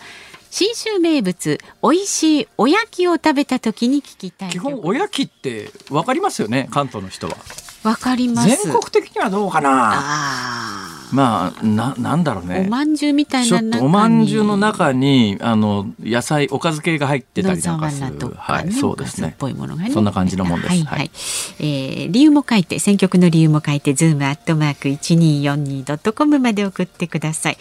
[0.49, 7.37] 信州名物美味しいおやきを食べた時に聞きたい基曲本おやきってわかりますよね関東の人は。
[7.83, 8.47] わかります。
[8.47, 9.91] 全国的にはどうかな。
[9.93, 19.91] あまあななんだろうあ、ねお饅頭みたいなおまんじゅうの中にあの野菜おかず系が入ってたりなんかするはいねそうですねぽいものがね。
[19.91, 20.99] そんな感じのもんですはいはい。
[20.99, 21.11] はい
[21.59, 27.57] えー理由も書いて選曲の理由も書いてズームアットマーク一二四二ドットコムまで送ってください。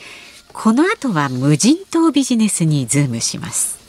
[0.53, 3.80] この後は無人島ビジネスにズームします。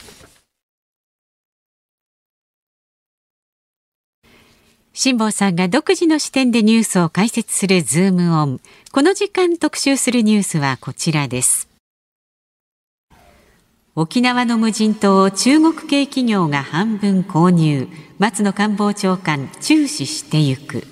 [4.93, 8.59] 辛坊さんが独自の視点でニュースを解説するズームオン。
[8.91, 11.69] この時間特集するニュースはこちらです。
[13.95, 17.87] 沖縄の無人島を中国系企業が半分購入。
[18.19, 20.83] 松野官房長官注視してゆく。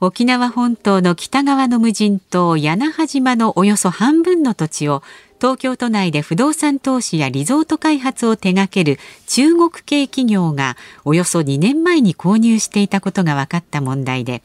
[0.00, 5.02] 沖縄本島の北側の無人島屋那覇島のおよそ半分の土地を
[5.40, 10.76] 東京都内で不動産投資やリゾート開発を手掛ける中国系企業が
[11.06, 14.42] およそ2年前に購入していたことが分かった問題で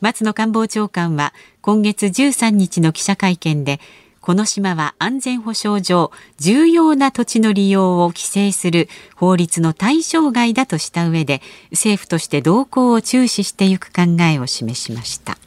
[0.00, 3.80] 松野官房長官は今月13日の記者会見で
[4.20, 15.38] この島は安全保障上重要な土地の利用を規制する法律の対象外だとした上で政府として動向を注視していく考えを示しました。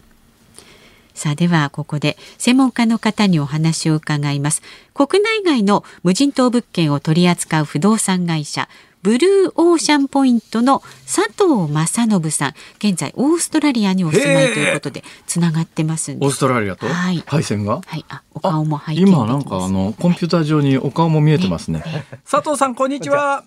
[1.19, 4.61] さあではここで専門家の方にお話を伺います。
[4.93, 8.69] 国内外の無人島物件を取り扱う不動産会社
[9.01, 12.53] ブルーオーシャンポイントの佐藤正信さん。
[12.77, 16.87] 現在オーストラリアにお住まいということでつながってますオーストラリアと？
[16.87, 17.21] はい。
[17.27, 17.81] 配線が？
[17.85, 18.05] はい。
[18.07, 21.83] あお顔も拝見できます今なんかあのコンピューター上にお顔も見えてますね。
[22.29, 23.43] 佐藤さんこんにちは。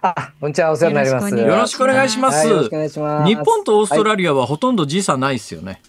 [0.00, 1.30] あ、こんにちは、お世話になります。
[1.36, 3.28] よよろしくお願いします、はいよろしくお願いします。
[3.28, 5.82] 日本とオーストラリリアはほとんど時差ないですよね、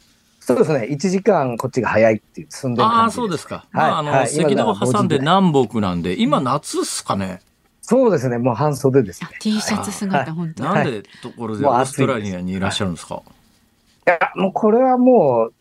[0.49, 4.39] そうですね、1時間こっちが早いっていう、住んでるああそうですか、はいまああの、はい。
[4.39, 7.41] 赤道を挟んで今南北なんで今夏っすかね。
[7.81, 9.29] そうですね、もう半袖ですね。
[9.31, 9.37] あ。
[9.39, 10.73] T シャツ姿本当に。
[10.73, 13.21] なんでところでオーストラリアにいらっしゃるんですか、
[14.05, 15.51] や、もうこれはも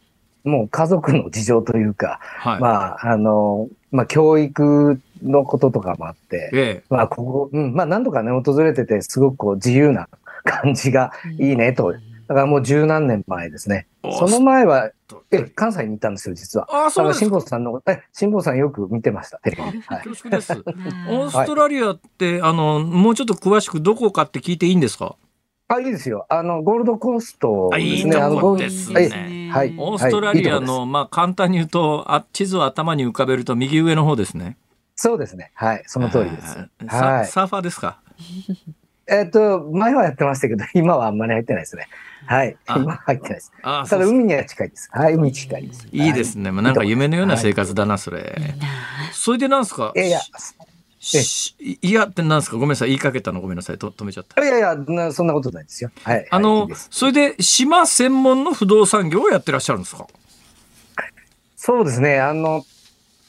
[0.44, 2.60] う、もう家族の事情というか、はい。
[2.60, 6.84] まあ、あの、まあ、教育のこととかもあって、ええ。
[6.88, 10.08] まあ、ここ、うん、まあ、何度かね、訪れてて、すごくこう、自由な
[10.44, 11.92] 感じがいいねと。
[11.92, 11.98] だ
[12.34, 13.86] からもう十何年前ですね。
[14.08, 16.86] おその前は、とえ、関西に行ったんですよ、実は。
[16.86, 17.24] あそうですか。
[17.26, 19.78] 辛坊さんの、え、辛坊さんよく見てました、テレビで。
[19.86, 20.02] はい。
[20.04, 20.52] 恐縮です。
[21.08, 25.16] オーあストラリアって、あの、もうちょっと詳しくどこかって聞いていいんですか？
[25.70, 26.24] あ、いいですよ。
[26.30, 28.16] あの、ゴールドコーストあいいですね。
[28.16, 29.50] あの、とこゴールですはいね。
[29.52, 34.56] はいオーストラリアの、まあ、簡単に言うと、あ、地図を頭に浮かべると右上の方ですね。
[34.96, 35.52] そうですね。
[35.54, 35.82] はい。
[35.86, 36.56] その通りです。
[36.56, 37.26] はい。
[37.26, 38.00] ササーファーですか？
[39.10, 41.88] えっと、前はやってましたけど、 今はあんまり入ってないですね。
[42.26, 42.56] はい。
[42.66, 43.52] あ今は入ってないです。
[43.62, 44.88] あただ海には近いです。
[44.92, 45.88] はい、海に近いです。
[45.90, 46.50] いいですね。
[46.50, 48.54] まあ、なんか夢のような生活だな、それ。
[49.12, 49.92] それでなんですか？
[49.96, 50.20] いやいや、
[51.00, 52.56] しいいやってなんですか？
[52.56, 52.88] ごめんなさい。
[52.88, 53.78] 言いかけたのごめんなさい。
[53.78, 54.44] と止めちゃった。
[54.44, 55.90] いやいや、なそんなことないですよ。
[56.04, 56.26] はい。
[56.30, 60.06] あのそれで島専門の不動産業をやってらっしゃるんですか？
[61.56, 62.20] そうですね。
[62.20, 62.64] あの、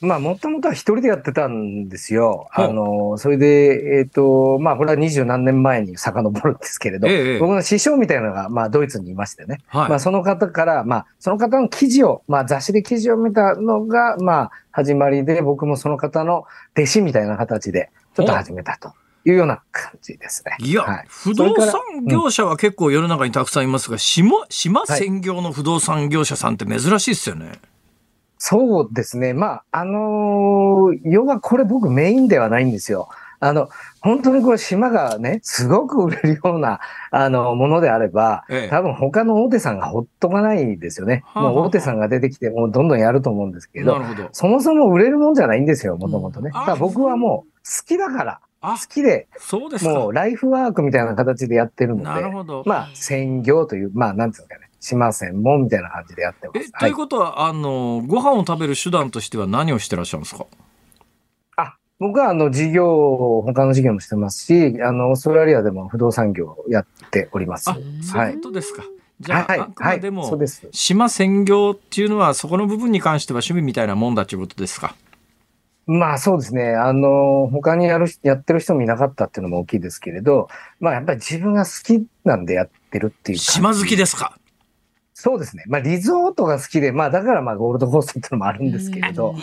[0.01, 2.47] まあ、もともとは一人でやってたんですよ。
[2.51, 9.59] あの、それで、えっ、と、まあ、これは二十何年前に遡るんですけれど、ええ僕の師匠みたいなのが、まあ、ドイツにいましてね。
[9.67, 9.89] はい。
[9.89, 16.45] まあ、その方から、まあ、その方の記事を、まあ、雑誌で記事を見たのが、まあ、始まりで、僕もその方の
[16.77, 18.93] 弟子みたいな形で、ちょっと始めたと
[19.25, 20.55] いうような感じですね。
[20.59, 27.59] いや、はい不動産業者は結構世の中にたくさんいますが、島、島専業の不動産業者さんって珍しいですよね。
[28.39, 29.33] そうですね。
[29.33, 33.09] まあ、あのー要はこれ僕メインではないんですよ。
[33.41, 33.69] あの、
[34.01, 36.79] 本当にこれ島がね、すごく売れるような、
[37.11, 41.23] あの、ものであれば、ええ多分他の大手さんがほっとかないですよね。
[41.27, 44.29] はあはあもう大手さんが出てきて、もうどんどんやると思うんですけど、ど。
[44.31, 46.51] そもそも売れるもんじゃないんですよ、もともとね。
[46.53, 49.91] うん僕はもう好きだから、あ好、きで、そうですか。
[49.91, 52.63] もうライフワークみたいな形でやってるので、なるほど。
[52.65, 56.71] まあ、専業という、まあ、なんていうんですかね、島専門みたいな感じでやってまえ、す。
[56.71, 60.45] ということは、あの、ご飯を食べる手段としては何をしてらっしゃるんですか？
[61.57, 67.69] あ、僕はあの事業、他の事業もしてますし、あの、オーストラリアでも不動産業をやっております。
[67.69, 68.83] あ、そういうことですか。
[69.19, 70.67] じゃあ、はい、あくまではい、も、そうです。
[70.71, 74.95] 島専業っていうのは、そこの部分に関しては趣味みたいなもんだということですか？
[75.91, 76.75] まあそうですね。
[76.75, 80.47] あの、他にやる人、やってる人もいなかったっていうのも大きいですけれど、
[80.79, 84.38] まあやっぱり自分が好きなんでやってるっていう島好きですか？
[85.19, 85.63] そうですね。
[85.67, 89.35] まあリゾートが好きで、まあだからまあゴールドコーストっていうのもあるんですけれど、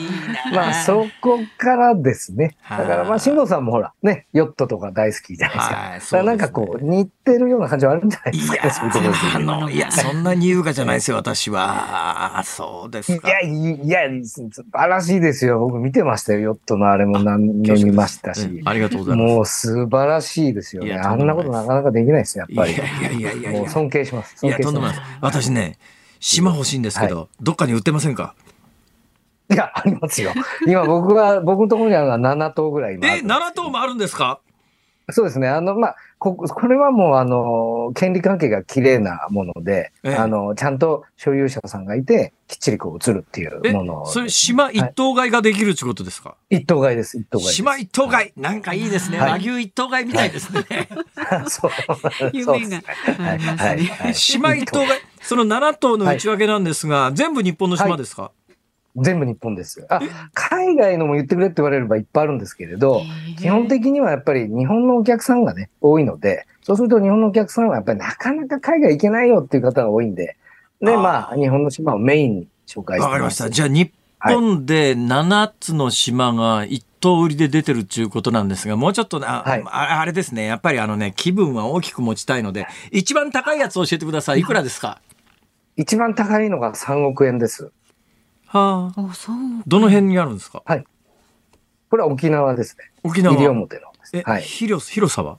[0.55, 2.57] まあそこからですね。
[2.69, 5.75] だからまあ辛坊さんもほら、ね、ヨットとか大好きじゃないですか。
[5.77, 12.43] はい、だからなんかこう、似てるような感じはあるんじゃないですかそういうところであの、いや、そんなに優雅じゃないですよ、私は。
[12.45, 13.29] そうですか。
[13.29, 15.59] いや、いや、素晴らしいですよ。
[15.59, 16.41] 僕見てましたよ。
[16.41, 18.69] ヨットのあれも何年見ましたしうん。
[18.69, 19.35] ありがとうございます。
[19.35, 20.95] もう素晴らしいですよね。
[20.95, 22.75] あんなことなかなかできないですよ、やっぱり。
[22.75, 24.47] いやいやいやいやもう尊敬します。
[24.47, 25.19] いや、尊敬しまとんでもないです。
[25.21, 25.66] 私ね、
[26.21, 28.35] 島欲しいんですけど、どっかに売ってませんか？
[29.51, 29.55] す。
[29.55, 30.33] いや、ありますよ。
[30.67, 34.41] 今僕は、僕のところにあるのは7頭ぐらいえ、んですけど7頭もあるんですか？
[35.11, 35.49] そうですね。
[35.49, 40.15] あの、まあ、こ、これはもう、あの、権利関係が綺麗なもので、ええ。
[40.17, 46.37] あの、ちゃんと所有者さんがいて、きっちりこう映るっていうえもの、それ島一頭買いができるってことですか？
[46.49, 47.51] 一頭買いです、一頭買い。
[47.53, 48.41] 島一頭買い。
[48.41, 49.19] なんかいいですね。
[49.19, 49.31] はい。
[49.33, 50.65] 和牛一頭買いみたいですね。
[51.49, 51.71] そう。
[52.33, 52.83] 夢がね。
[53.19, 53.77] ありますはい。
[53.83, 53.85] ね。
[53.99, 54.15] はい。
[54.15, 55.01] 島一頭買い。
[55.21, 58.31] その7頭の内訳なんですが、全部日本の島ですか、
[58.97, 59.87] 全部日本です。
[59.89, 60.01] あ、
[60.35, 63.03] 海外のも言ってくれって言われればいっぱいあるんですけれど、
[63.39, 70.37] 基本的にはやっぱり日本のお客さんがね、多いので、そうすると日本のお客さんはやっぱりなかなか海外行けないよっていう方が多いんで、
[70.81, 73.49] で、まあ、日本の島をメインに紹介してわかりました。
[73.51, 80.45] じゃあ日本で7つの島が一頭売りで出てるっていうことなんですが、もうちょっとねあ、はいああれですね。
[80.47, 84.41] やっぱりあのね、気分は大きく持ちたいので、一番高いやつ教えてください。
[84.41, 85.01] いくらですか？
[85.77, 87.71] 一番高いのが3億円です。
[88.57, 89.01] はあ。
[89.01, 90.63] おそうどの辺にあるんですか？
[91.89, 92.91] これは沖縄ですね。
[93.05, 93.37] 沖縄。
[93.37, 94.43] 西表のですえ、はい。
[94.43, 95.39] 広広さは？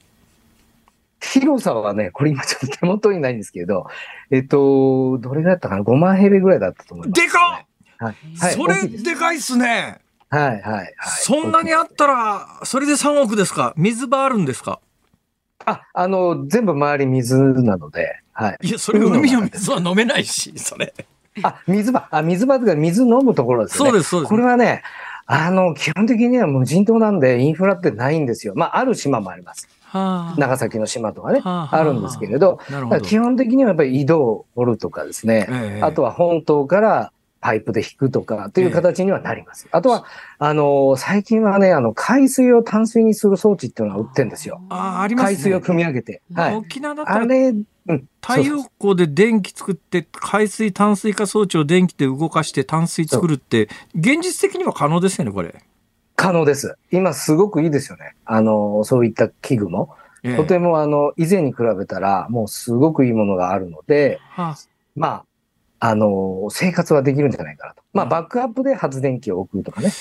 [1.20, 3.88] 広さはね、これ今ちょっと手元にないんですけど、
[4.30, 8.16] えっと、どれぐらいだったかな ?5 万平米ぐらいだったと思います、でかっはい。
[8.40, 8.54] はい。
[8.54, 10.00] それでかいっすね。
[10.30, 10.94] はい、はい、はい。
[10.98, 13.74] そんなにあったら、それで3億ですか？
[13.76, 14.80] 水場あるんですか？
[15.66, 18.58] あ、あの、全部周り水なので、はい。
[18.62, 20.94] いや、それ海の水は飲めないし、それ。
[21.44, 23.90] あ、水場、あ、水場というか水飲むところですよね。
[23.92, 24.30] そうです、そうです。
[24.30, 24.84] これはね、
[25.26, 28.54] あの、基本的には無人島なんでインフラってないんですよ。
[28.56, 29.68] まあ、ある島もあります。
[29.90, 33.02] はあ長崎の島とかね、はあはああるんですけれど、ど。
[33.02, 39.68] 基本的にはやっぱり井戸を掘るとかですね、ええあとは本島からパイプで引くとかという形にはなります。
[39.72, 40.06] あとは、
[40.40, 44.62] あの、最近はね、あの、海水を淡水にする装置っていうのが売ってるんですよ。
[44.70, 45.36] あーありますね。
[45.36, 46.22] 海水を組み上げて。
[46.34, 46.56] はい。
[46.56, 47.26] 沖縄だったら。
[48.22, 55.64] 太陽光で電気作って海水淡水化装置を電気で動かして淡水作るって現実的には可能ですよねこれ。
[56.16, 56.78] 可能です。
[56.92, 58.16] 今すごくいいですよね。
[58.26, 59.96] あの、そういった器具も。
[60.24, 64.58] ええとてもあの、以前に比べたら、もうすごくいいものがあるので、はあ
[64.96, 65.26] まあ、
[65.80, 67.84] あの、生活はできるんじゃないかなと。
[67.94, 69.92] まあ、バックアップで発電機を置くとかね。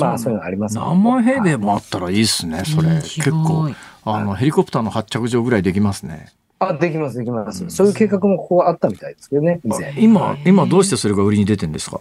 [0.00, 3.70] まあ、そそういうのありますけど何万平米もあったらいいですねそれ、うん結構
[4.04, 6.32] あのヘリコプターの発着場ぐらいできますね。
[6.58, 7.64] あ、できます、できます。
[7.64, 9.92] うんそういう計画もここはあったみたいですけどね、以前。
[9.92, 12.00] い今今どうしてそれが売りに出てんですか？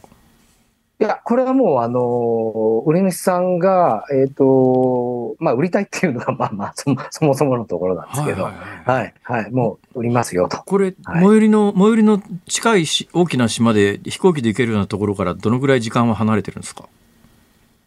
[0.98, 10.58] や、これはもう、あの、売り主さんが、えっ、と、まあ、売りたいっていうのが、 まあまあ、そもそもそものところなんですけど、ははいい、はいはい、もう売りますよと。
[10.64, 16.88] これ、はい最寄りの最寄りの近いし大きな島で飛行機で行けるようなところからどのぐらい時間は離れてるんですか？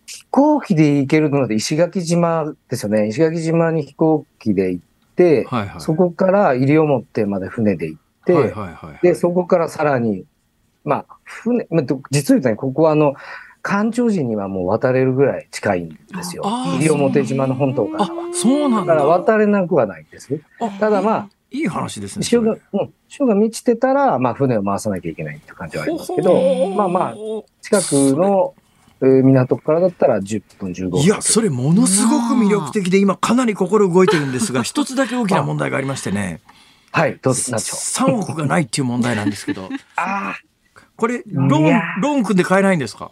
[0.04, 3.08] 飛行機で行けるので、石垣島ですよね。
[3.08, 4.87] 石垣島に飛行機で行って、
[5.24, 5.80] はいはい。
[5.80, 8.98] そこから西表まで船で行って、はいはいはいはい。
[9.02, 10.24] で、そこからさらに、
[10.84, 13.14] まあ、船、まあ、ど実を言うとね、ここはあの、
[13.62, 16.44] 干潮時にはもう渡れるぐらい近いんですよ。
[16.78, 18.32] 西表島の本島からあは。
[18.32, 18.94] そうなんだ。
[18.94, 20.40] だから渡れなくはないんです。
[20.60, 22.24] あただまあ、いい話ですね。
[22.24, 27.14] 潮がうん、潮が満ちてたら、まあ、船を回さなきゃいけないって感じはありますけど、まあまあ、
[27.60, 28.67] 近くの、えー
[29.00, 31.00] 港からだったら10分、15分。
[31.00, 36.40] いや、それものすごく魅力的で、今かなり心動いてるんですが、一つだけ大きな 問題がありましてね、
[36.90, 38.06] はい、どうぞ、なんでしょ。
[38.06, 38.10] う。
[38.10, 40.36] 3億がないっていう問題なんですけど、 ああ、
[40.96, 43.10] これ、ローンローン組んで買えないんですか？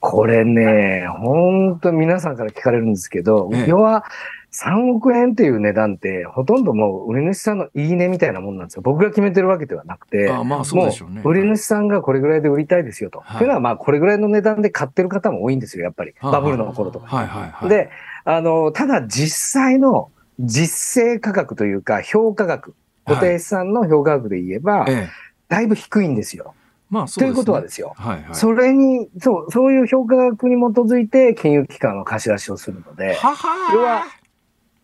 [0.00, 3.68] これね、本当皆さんから聞かれるんですけど、ええ。
[3.68, 4.04] 要は
[4.52, 8.82] 3億円っていう値段って、ほとんどもう売り主さんのいいねみたいなもんなんですよ。
[8.82, 13.20] 僕が決めてるわけではなくて、あまあそうでしょうね売り主さんがこれぐらいで売りたいですよと。
[13.20, 16.14] はいというのは、まあこれぐらいの値段で買ってる方も多いんですよ、やっぱり。
[16.18, 17.06] はいバブルの頃とか。
[17.06, 17.68] はいはいはい。
[17.68, 17.90] で、
[18.24, 22.74] あの、ただ実際の実勢価格というか、評価額、
[23.04, 25.08] 固定資産の評価額で言えば、ええ、
[25.48, 26.54] だいぶ低いんですよ。
[26.88, 27.26] まあそうです、ね。
[27.26, 27.94] ということはですよ。
[27.96, 28.34] はいはい。
[28.34, 34.04] それに、そう、そういう評価額に基づいて金融機関は貸し出しをするので、はは要は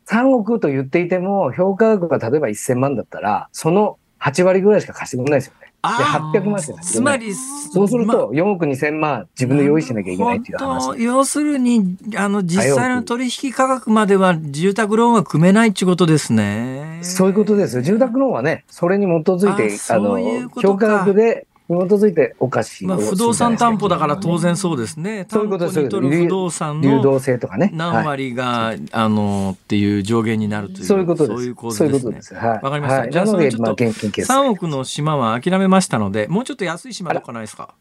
[0.08, 5.66] 3億と言っていても、評価額が例えば1000万だったら、その8割ぐらいしか貸してくれないですよね。
[5.66, 6.84] で、あ800万しかない。
[6.84, 11.02] つまり、そうすると、4億2000万自分で用意しなきゃいけないっていう話。
[11.02, 17.00] 要するに、あの、実際の取引価格までは住宅ローンは組めないっていうことですね。
[17.02, 17.82] そういうことですよ。
[17.82, 24.56] 住宅ローンはね、それに基づいて、ああの評価額で、に基づいてお貸しをまあ、不動産担保だから当然う。
[24.56, 25.26] そうですね。
[25.28, 27.70] そういうことです担保に取る不動産の流動性とかね。
[27.74, 30.84] 何はい割が、あの、っていう上限になるという。
[30.84, 31.36] そういうことです。
[31.36, 31.54] そういう。
[31.56, 32.34] ことです。
[32.34, 32.48] はい。
[32.62, 34.32] わかりましたはいじゃあなので、まあ、それちょっと現金決済。
[34.32, 37.74] 3億の島は諦めましたので、もうちょっと安い島どうかないですか？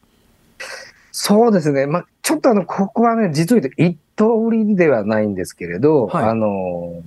[1.12, 1.86] そうですね。
[1.86, 7.02] まあ、ちょっとあの、ここはね、実を言うと一等売りではないんですけれど、はいあの、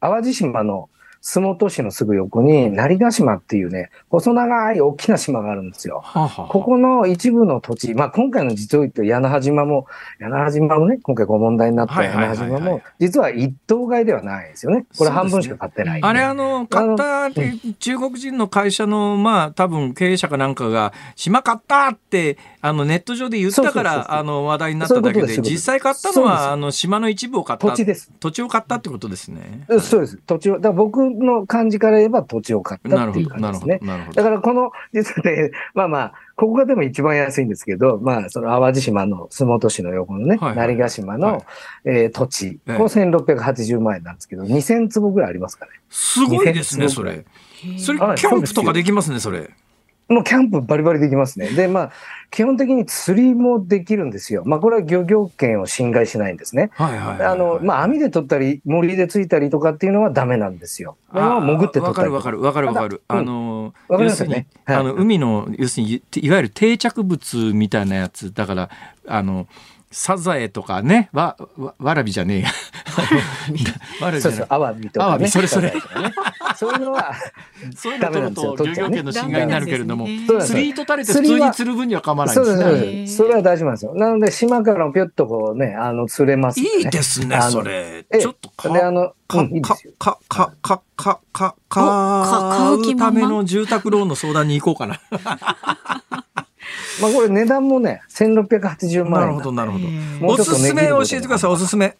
[0.00, 0.88] 淡路島の
[1.26, 6.02] 洲本市のすぐ横に、成ヶ島っていうね、細長い大きな島があるんですよ。
[6.04, 9.86] はあ、はあ、ここの一部の土地、まあ今回の実を言うと屋那覇島も、
[10.20, 14.84] 屋那覇島もね、今回ご問題になったはい屋はいはいはい那覇島も、実は一等買いではないですよね。
[14.98, 16.06] これ半分しか買ってないんで。
[16.06, 27.66] あれ、あの、買った中国人の会社の、まあ、多分経営者かなんかが、島買ったって、あの、ネット上で言ったから、あの、話題になっただけで、実際買ったのは、あの、島の一部を買った。
[27.68, 28.12] 土地です。
[28.20, 29.64] 土地を買ったってことですね。
[29.80, 30.18] そうです。
[30.26, 33.80] 土地を、だ僕の感じから言えば土地を買ったっていう感じですね。
[34.14, 41.42] だからこの、実はね、 まあまあ、ここがでも一番安いんですけど、まあ、その淡路島の洲本市の横のね、はいはい成ヶ島の、はい
[41.84, 45.78] えー土地、ええこれ1680万円なんですけど、2000坪ぐらいありますからね。
[45.90, 47.24] すごいですね、それ。
[47.78, 49.50] それ、はいキャンプとかできますね、それ。
[50.08, 51.48] もうキャンプバリバリできますね。
[51.48, 51.92] で、まあ、
[52.30, 54.42] 基本的に釣りもできるんですよ。
[54.44, 56.70] まあ、これは漁業権を侵害しないんですね。
[56.74, 57.26] はいはいはいはい。
[57.28, 60.96] あの、まあ、網で取ったり、森でついたりとかっていうのはダメなんですよ。
[61.12, 63.02] でも潜って取わったりとかるわかるわかるわかる。
[63.08, 68.70] あの、わかり要するにますよね、はいあの、海の、要するに、いわゆる定着物みたいなやつ、だから、
[69.06, 69.46] あの、
[69.94, 72.48] サザエとかね、わ、わわらびじゃねえや。
[74.02, 74.46] わらびじゃない。
[74.48, 75.30] アワビとかアワビね。
[75.30, 75.72] それそれ
[76.56, 77.14] そういうのは、
[77.76, 80.08] そういうの取ると漁業権の侵害になるけれども、
[80.40, 83.06] 釣り糸垂れて普通に釣る分には構わないそうです、ね。
[83.06, 83.94] それは大丈夫なんですよ。
[83.94, 86.68] なので、島からもぴょっとこうね、あの、釣れます、ね。
[86.78, 88.04] いいですね、あのそれ。
[88.10, 89.76] ええちょっとかで、あの、かか。
[89.98, 95.00] かかかかか買うための住宅ローンの相談に行こうかな。
[97.00, 99.26] まあ、これ値段もね、1680万円。
[99.28, 99.86] なるほど、なるほど。
[99.86, 101.96] もうおすすめちょっと値切ること教えてください、おすすめ。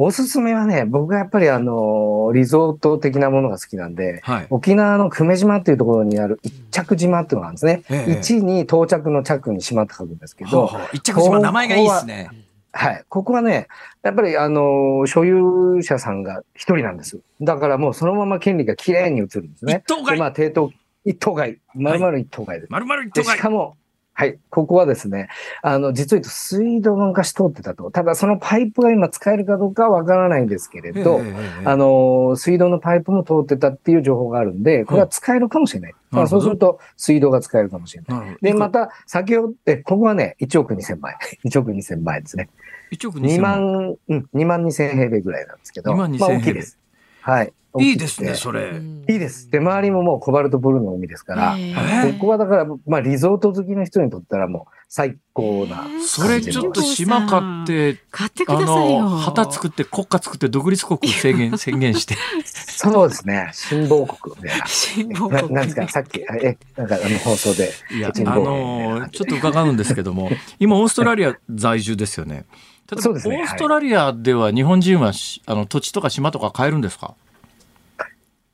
[0.00, 4.46] おすすめはね、僕がやっぱりあの、リゾート的なものが好きなんで、はい。
[4.48, 7.82] 沖縄の久米島っていうところにある一着島っていうのがあるんですね。
[7.90, 12.30] ええ一に到着の着に島って書くんですけど、はあはあ一着島名前がいいですね。
[12.72, 13.04] はい。
[13.08, 13.66] ここはね、
[14.04, 17.18] やっぱりあの、所有者さんが一人なんです。
[17.40, 19.74] だからもうそのまま権利が綺麗に移るんですね。
[19.74, 20.70] で、一等買いまあ、抵当、
[21.04, 21.56] 一等買い。
[21.74, 22.70] 丸々一等買いです。
[22.70, 23.38] まるまる一で、等買い。
[23.38, 23.76] しかも、
[24.18, 25.28] はい、ここはですね、
[25.62, 27.92] あの、実を言うと水道が昔通ってたと。
[27.92, 31.20] ただそのパイプが今使えるかどうかはわからないんですけれど、
[31.64, 35.94] あの、水道のパイプも通ってたっていう情報があるんで、これは使えるかもしれない。
[36.10, 38.36] まあ、そうすると水道が使えるかもしれない。
[38.42, 41.18] で、また、先ほど、え、ここはね、1億2000万円。
[41.48, 42.48] 1億2000万円ですね。
[42.90, 43.72] 1億2 2000万。
[43.72, 45.92] 万、うん、2万2000平米ぐらいなんですけど。
[45.92, 46.76] 2万2000まあ、大平米きいです。
[47.20, 47.52] はい。
[47.80, 48.80] いいですね、それ。
[49.08, 49.50] いいです。
[49.50, 51.74] で、周りももうコバルトブルーの海ですから、え
[52.08, 55.86] えここはだから、まあ、リゾート好きの人にとったらもう最高な。
[56.00, 59.02] それちょっと島買って、買ってくあださいよ。
[59.02, 62.16] の、旗作って国家作って独立国宣言、 宣言して。
[62.44, 63.50] そうですね。
[63.52, 64.66] 新報国みたいな。
[64.66, 67.70] 新聞ななんですか、さっき、え、なんかあの放送で。
[67.94, 72.46] いや、あの、 ちょっと伺うんですけども、今オーストラリア在住ですよね。
[72.90, 77.14] 例えばオーストラリアでは日本人はしあの土地とか島とか買えるんですか？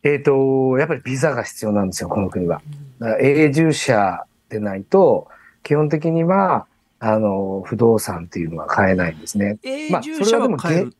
[0.02, 2.60] えっ、と、やっぱりビザが必要なんですよ、この国は。
[2.98, 5.28] だから永住者でないと、
[5.62, 6.66] 基本的には、
[6.98, 9.56] あの、不動産っていうのは買えないんですね。
[9.90, 10.94] まあ永住者は買える。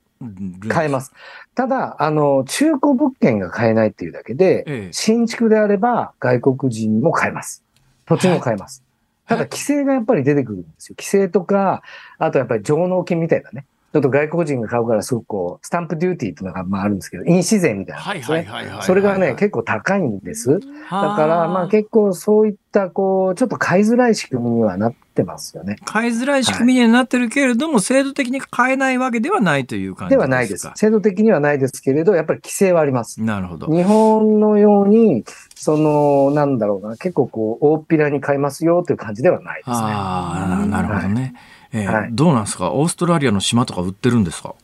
[0.69, 1.13] 買えます。
[1.55, 7.63] ただ、あの、中古物件が買えないっていうだけで、ええ新築であれば外国人も買えます。
[8.07, 8.84] 土地も買えます。
[9.27, 10.97] ただ、規制がやっぱり出てくるんですよ。
[10.99, 11.83] 規制とか、
[12.19, 13.67] あとやっぱり上納金みたいなね。
[13.95, 18.23] ちょっと外国人が買うからすごくこう、スタンプデューティーっていうのがまああるんですけど、印紙税みたいなのはい。
[18.23, 18.83] はいはいはいはい。
[18.83, 20.59] それがね、結構高いんです。
[20.91, 25.77] だだから、まあ結構そういった、こう、ちょっと買いづらい仕組みにはなってますよね。
[25.85, 30.69] 買いづらい仕組みにはなってるけれども、制度的に買えないわけではないという感じではないです。
[30.75, 33.23] 制度的にはないですけれど、やっぱり規制はあります。
[33.23, 33.69] なるほど。
[33.69, 35.23] 日本のように、
[35.55, 39.77] その、なんだろうな、結構こう、大っぴらに買いますよという感じではないですね。
[39.77, 41.35] ああ、なるほどね。
[41.75, 42.73] えーはいどうなんですか？
[42.73, 44.55] オーストラリアの島とか売ってるんですか？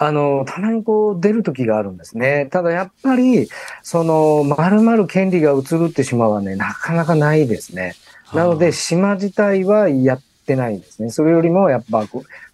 [0.00, 2.46] あの、たまにこう出る時があるんですね。
[2.52, 3.48] ただやっぱり、
[3.82, 7.94] その、まるまる権利が移るって島はね、なかなかないですね。
[8.32, 11.10] なので、島自体はやってないんですね。
[11.10, 12.04] それよりも、やっぱ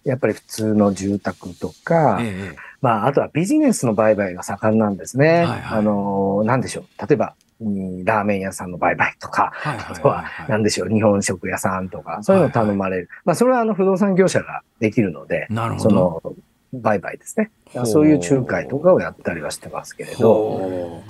[0.03, 5.27] やっぱり普通の住宅とか、ええまあ、あとはビジネスの売買が盛んなんですね。
[5.27, 7.07] はいはいあの、なんでしょう。
[7.07, 13.09] 例えば、うんラーメン屋さんの売買とか、あとは、なんでしょう、日本食屋さんとか、そういうのを頼まれる。
[13.23, 15.89] まあ、それはあの、不動産業者ができるので、なるほど。
[15.89, 16.21] その、
[16.73, 17.51] 売買ですね。
[17.85, 21.01] そういう仲介とかをやったりはしてますけれど、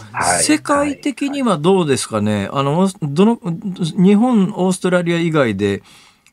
[0.42, 3.40] 世界的にはどうですかね、あの、どの、
[3.98, 5.82] 日本、オーストラリア以外で、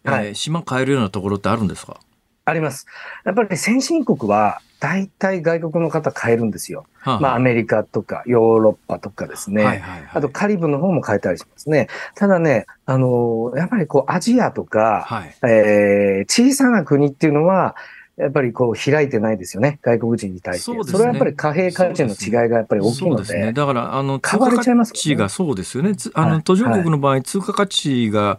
[0.05, 0.27] はい。
[0.27, 1.97] えー島買えるようなところってあるんですか？
[2.45, 2.87] あります。
[3.25, 6.87] やっぱり先進国は、大体外国の方買えるんですよ。
[6.99, 9.63] はまあ、アメリカとかヨーロッパとかですね。
[9.63, 11.87] はいはいはいあと、カリブの方も買えたりしますね。
[12.17, 15.37] ただね、あのーやっぱりこう、アジアとか、はい。
[15.45, 17.77] えー小さな国っていうのは、
[18.19, 19.79] やっぱりこう、開いてないですよね。
[19.81, 20.65] 外国人に対して。
[20.65, 23.25] そねれはやっぱり貨幣価値の違いがやっぱり大きいので。
[23.25, 23.53] そうですね。
[23.55, 25.95] だから、あの、通貨価値がそうですよね。
[25.97, 28.39] つあの、はい途上国の場合、通貨価値が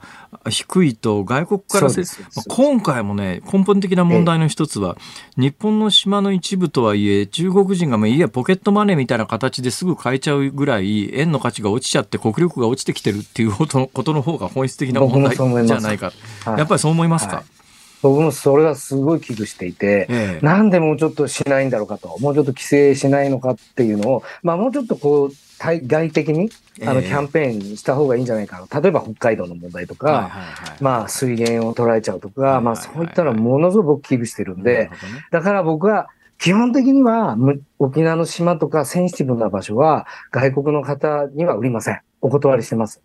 [0.49, 2.05] 低いと、外国からせま
[2.37, 4.95] あ今回もね、根本的な問題の一つは、
[5.37, 16.07] 日本の島の一部とはいえ、中国人がまあいやポケットマネーみたいな形ですぐ買えちゃうぐらい、円の価値が落ちちゃって国力が落ちてきてるっていうことのことの方が本質的な問題じゃないか。
[16.45, 17.52] はいやっぱりそう思いますか、はい
[18.03, 26.49] 僕もそれはすごい危惧していて、ええなんでもうちょっとしないんだろうかと、もうちょっと規制しないのかっていうのを、まあもうちょっとこう、対外的に
[26.81, 28.81] あのええキャンペーンにした方がいいんじゃないかな。
[28.81, 34.89] 例えば北海道の問題とか、はいはいはいまあ水源を捉えちゃうとか、はいはいはいまあそういったのはものすごく僕危惧してるんなで
[35.31, 42.01] だから僕は基本的にはむ沖縄の島とかセンシティブな場所は外国の方には売りません。
[42.19, 43.01] お断りしてます。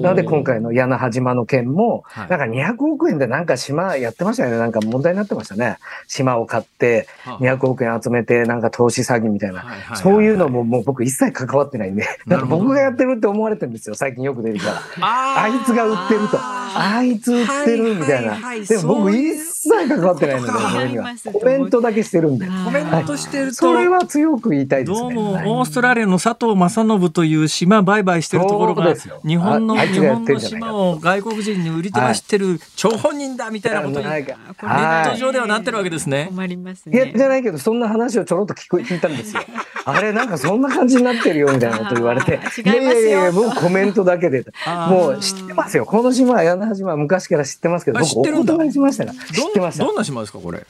[0.00, 4.58] なので今回の屋那覇島の件も、はいなんか200億円でなんか島やってましたよね。
[4.58, 5.78] なんか問題になってましたね。
[6.08, 9.60] 島を買ってはあ200億円集めてなんか投資詐欺みたいな。
[9.60, 12.04] はいはいそういうのももう僕一切関わってないんで。
[12.28, 13.94] か僕がやってるって思われてるんですよ。
[13.94, 15.06] 最近よく出るから。
[15.06, 16.38] ああいつが売ってると。
[16.40, 18.38] あいつ売ってるみたいな。
[18.66, 21.14] でも僕一切関わってないので、それには。
[21.32, 22.46] コメントだけしてるんで。
[22.46, 25.14] コメントしてると、それは強く言いたいですね。
[25.14, 34.34] どうも、はいオーストラリアの佐藤正信という島売買してるところがそうですよ、日本の、ああいつがやっ日本のてんじゃないか島を外国人に売り飛ばしてる張本人だみたいなことに、ネなんか
[34.64, 36.26] ット上ではなってるわけですね。
[36.30, 37.14] 困りますいや、ね。
[37.16, 39.42] じゃないけど、そんな話をちょろっと聞く聞いたんですよ。
[39.84, 42.38] あれ、なんかそんな感じになってるよ、みたいなこと言われて。
[42.64, 44.44] いやいやいや、僕コメントだけで。
[44.88, 45.84] もう知ってますよ。
[45.86, 49.18] この島は、屋那覇島は昔から知ってますけど、僕おあ知ってるんだ断りしましたから。
[49.34, 49.84] 知ってました。
[49.84, 50.64] どんな島ですか、これ？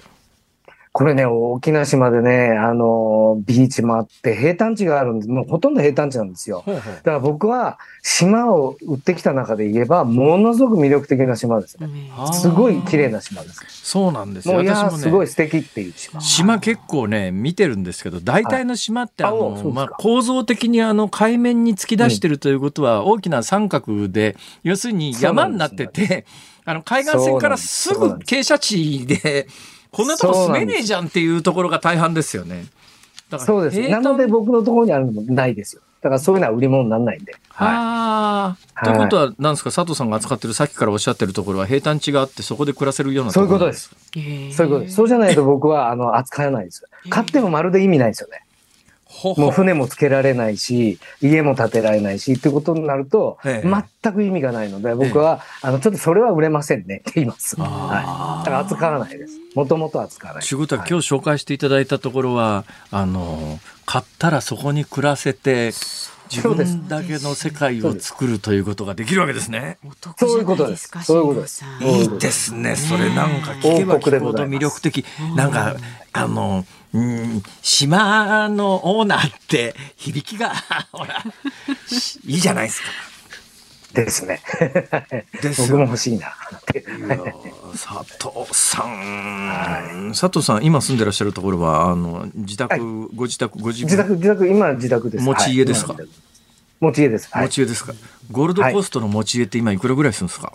[0.95, 6.62] これね、大きな島でね、あの、ビーチもあって、平坦地があるんで、もうほとんど平坦地なんですよ。
[6.66, 11.88] だから僕は島を売ってきた中で言えば、ものすごく魅力的な島ですね。
[12.34, 13.64] すごい綺麗な島です。
[13.84, 14.55] そうなんですよ。
[14.55, 16.20] もうねすごい素敵っていう島。
[16.20, 26.26] 島結構ね見てるんですけど大体の島ってああの、まあ、構造的にあの海面に突き出してるということは、大きな三角で要するに山になってて
[26.66, 29.49] あの海岸線からすぐ傾斜地で
[29.93, 32.64] こんなとこ住めねえじゃんっていうところが大半ですよね。
[33.30, 33.88] だからそうです。
[33.90, 35.82] なので僕のところにあるのもないですよ。
[36.01, 37.32] だからそういうのは売り物にならないんで。
[37.51, 43.26] はああ、はいということは何ですか佐藤さんが扱ってるさっきからおっしゃってるところは平坦地があってそこで暮らせるようい。
[43.28, 43.95] なそういうことろです。
[44.16, 44.97] いそういうことです。
[44.97, 46.84] そうじゃないと僕はあの扱えないです。
[47.09, 48.41] 買ってもまるで意味ないですよね。
[49.36, 57.56] もう船もつけられないし、家も建てられないしってことになると、ええ全く意味がないので、僕は、あの、ちょっとそれは売れませんねって言います。
[57.56, 58.44] はい。
[58.44, 59.38] だから扱わないです。
[59.54, 60.42] もともと扱わない。
[60.42, 65.72] 仕事ははい今日紹介していただいたところは、あの買ったらそこに暮らせて
[66.32, 69.78] 自そうです分だけの世界を作るということができるわけですね。
[69.84, 72.74] お得じゃないですかそういうことですいいですね。
[72.76, 75.04] それなんか聞けば聞くほど魅力的。
[75.36, 75.76] なんか
[76.12, 76.64] あの
[76.95, 80.53] うん島のオーナーって響きが
[80.93, 81.22] ほら
[81.86, 82.88] しいいじゃないですか。
[83.95, 84.40] ですね。
[85.43, 86.34] です僕も欲しいな
[87.72, 92.80] 佐藤さん、佐藤さん今住んでらっしゃるところはあの自宅、はい
[93.14, 95.24] ご自宅ご自自宅、自宅、今自宅です。
[95.24, 95.93] 持ち家ですか？
[95.95, 96.07] はい
[96.80, 97.28] 持ち家です。
[97.30, 97.93] はい持ち家ですか、
[98.30, 100.53] ゴールドコーストの持ち家って今いくらぐらいするんですか、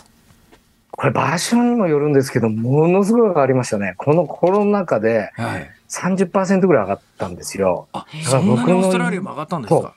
[0.91, 3.93] これ場所にもよるんですけど、ものすごい上がりましたね。
[3.97, 5.71] このコロナ禍ではい。
[5.89, 7.87] 30%ぐらい上がったんですよ。
[7.93, 9.95] あへ、えそんなにオーストラリアも上がったんですか？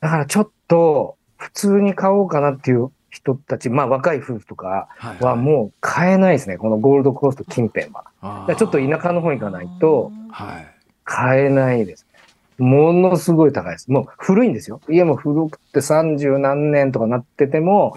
[0.00, 6.56] だからちょっと普通に買おうかなっていう人たち、まあ若い夫婦とかはいはもう買えないですね。
[6.56, 8.54] このゴールドコースト近辺は。
[8.56, 10.74] ちょっと田舎の方に行かないとはい。
[11.04, 12.06] 買えないです。
[12.56, 13.90] ものすごい高いです。
[13.90, 14.80] もう古いんですよ。
[14.88, 17.94] 家も古くて30何年とかなってても、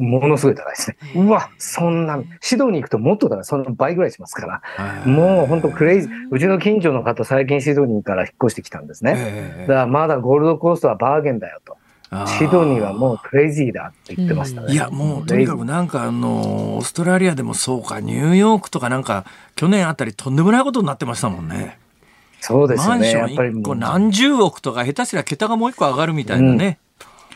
[0.00, 0.96] ものすごい高いですね。
[1.14, 3.44] うわ、そんな、シドニー行くともっと高い。
[3.44, 4.60] その倍ぐらいしますから。
[4.62, 6.10] はいもう本当クレイジー。
[6.30, 9.14] うちの近所の方、最近シドニーから引っ越してきたんですね。
[9.16, 11.76] ええだからまだゴールドコーストはバーゲンだよと。
[12.26, 14.72] シドニーはもうクレイジーだって言ってましたね。
[14.72, 19.24] いやもうとにかくなんかあのオーストラリアでもそうかニューヨークとかなんか
[19.54, 21.78] 去年あたりとんでもないことになってましたもんね。
[22.40, 23.00] そうですよね。
[23.00, 26.78] マンションやっぱり1個何十億とか下手すりゃ桁がもう一個上がるみたいなね。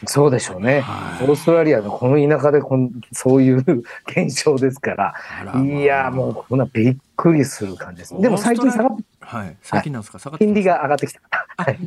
[0.07, 0.80] そうでしょうね。
[0.80, 1.24] はい。
[1.24, 3.59] オーストラリアのこの田舎でこんそういう
[4.09, 5.14] 現象ですから。
[5.40, 5.64] あらまあ。
[5.64, 8.20] いや、もうこんなびっくりする感じです。
[8.20, 9.57] でも最近下がっはい。
[9.62, 10.18] 最近なんですか？
[10.18, 11.20] 下がって金利が上がってきた。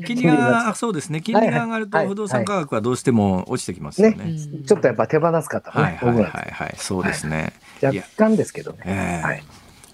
[0.05, 1.22] 金利があそうですね。
[1.22, 4.15] 金利が上がるとはい不動産価格はどうしても落ちてきますよね。
[4.18, 4.38] ね。
[4.65, 7.53] ちょっとやっぱ手放す方もね、はいはいはいそうですね。
[7.84, 8.78] 若干ですけどね。
[8.86, 9.26] ええ。
[9.26, 9.43] はい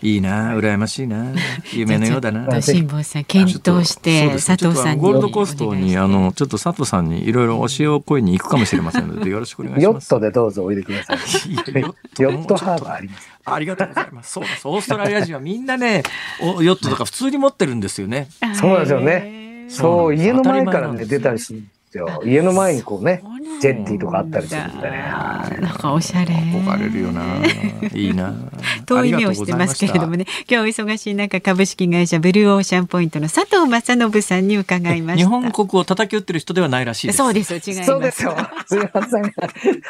[0.01, 1.33] いいな羨ましいな
[1.73, 2.47] 夢のようだな。
[2.49, 9.83] じゃあちょっと辛坊さん検討してね佐藤さんゴールドコーストにあのちょっと佐藤さんにいろいろ教えを声に行くかもしれませんのでよろしくお願いします。
[9.83, 11.17] ヨットでどうぞおいでください。
[11.53, 13.29] ヨットヨットハーバーあります。
[13.45, 14.31] ありがとうございます。
[14.31, 14.67] そうです。
[14.67, 16.03] オーストラリア人はみんなね、
[16.41, 18.29] おヨットとか普通に持ってるんですよね。
[18.53, 22.21] そうですよねねそう、家の前からね、出たりするんですよ。
[22.25, 23.21] 家の前にこうね、
[23.59, 24.97] ジェッティとかあったりするんでね。
[25.61, 26.33] なんかおしゃれ。
[26.33, 27.23] 憧れるよな。
[27.93, 28.33] いいな。
[28.83, 35.23] 遠い目をしてますけれどもね、今日お忙しい中、株式会社ブルーオーシャンポイントの佐藤正信さんに伺いました。
[35.23, 37.17] 日本国を叩き打ってる人ではないらしいです。
[37.17, 37.85] そうですよ、違います。
[37.85, 38.35] そうですよ。
[38.67, 39.33] すみません。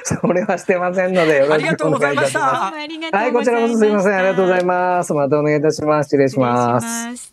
[0.03, 3.13] それはしてませんので、よろしくお願いいたしまあありがとうございます。
[3.13, 3.15] す。
[3.15, 4.15] はい、こちらこそすみません。
[4.15, 5.13] ありがとうございます。
[5.13, 6.07] またお願いいたします。
[6.07, 7.32] 失礼します。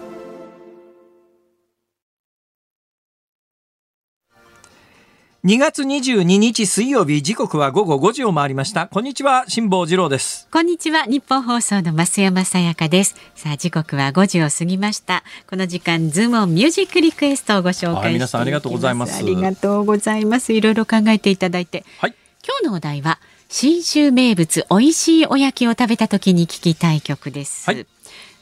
[5.43, 8.85] 2月22日水曜日時刻は午後5時を回りました。
[8.85, 10.47] こんにちは辛坊治郎です。
[10.51, 13.15] こんにちはニッポン放送の増山さやかです。
[13.33, 15.23] さあ時刻は5時を過ぎました。
[15.49, 19.17] この時間ズームオンミュージックリクエストをご紹介皆さんありがとうございます。
[19.17, 20.53] ありがとうございます。
[20.53, 22.13] いろいろ考えていただいて、はい、
[22.45, 23.17] 今日のお題は
[23.49, 27.87] 信州名物美味しいおやきを食べた時に聞きたい曲です、はい、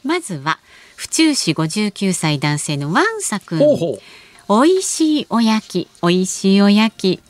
[0.04, 0.58] まずは
[0.96, 3.58] 府中市59歳男性のワンサ君。
[3.58, 3.98] ほうほう
[4.50, 7.20] 美味しいおやき美味しいおやき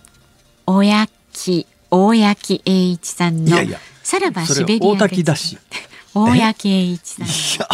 [0.67, 5.59] おやき大焼栄一さんのいやいやさらばシベリア大滝だし。
[6.15, 7.69] 大焼栄一さんさ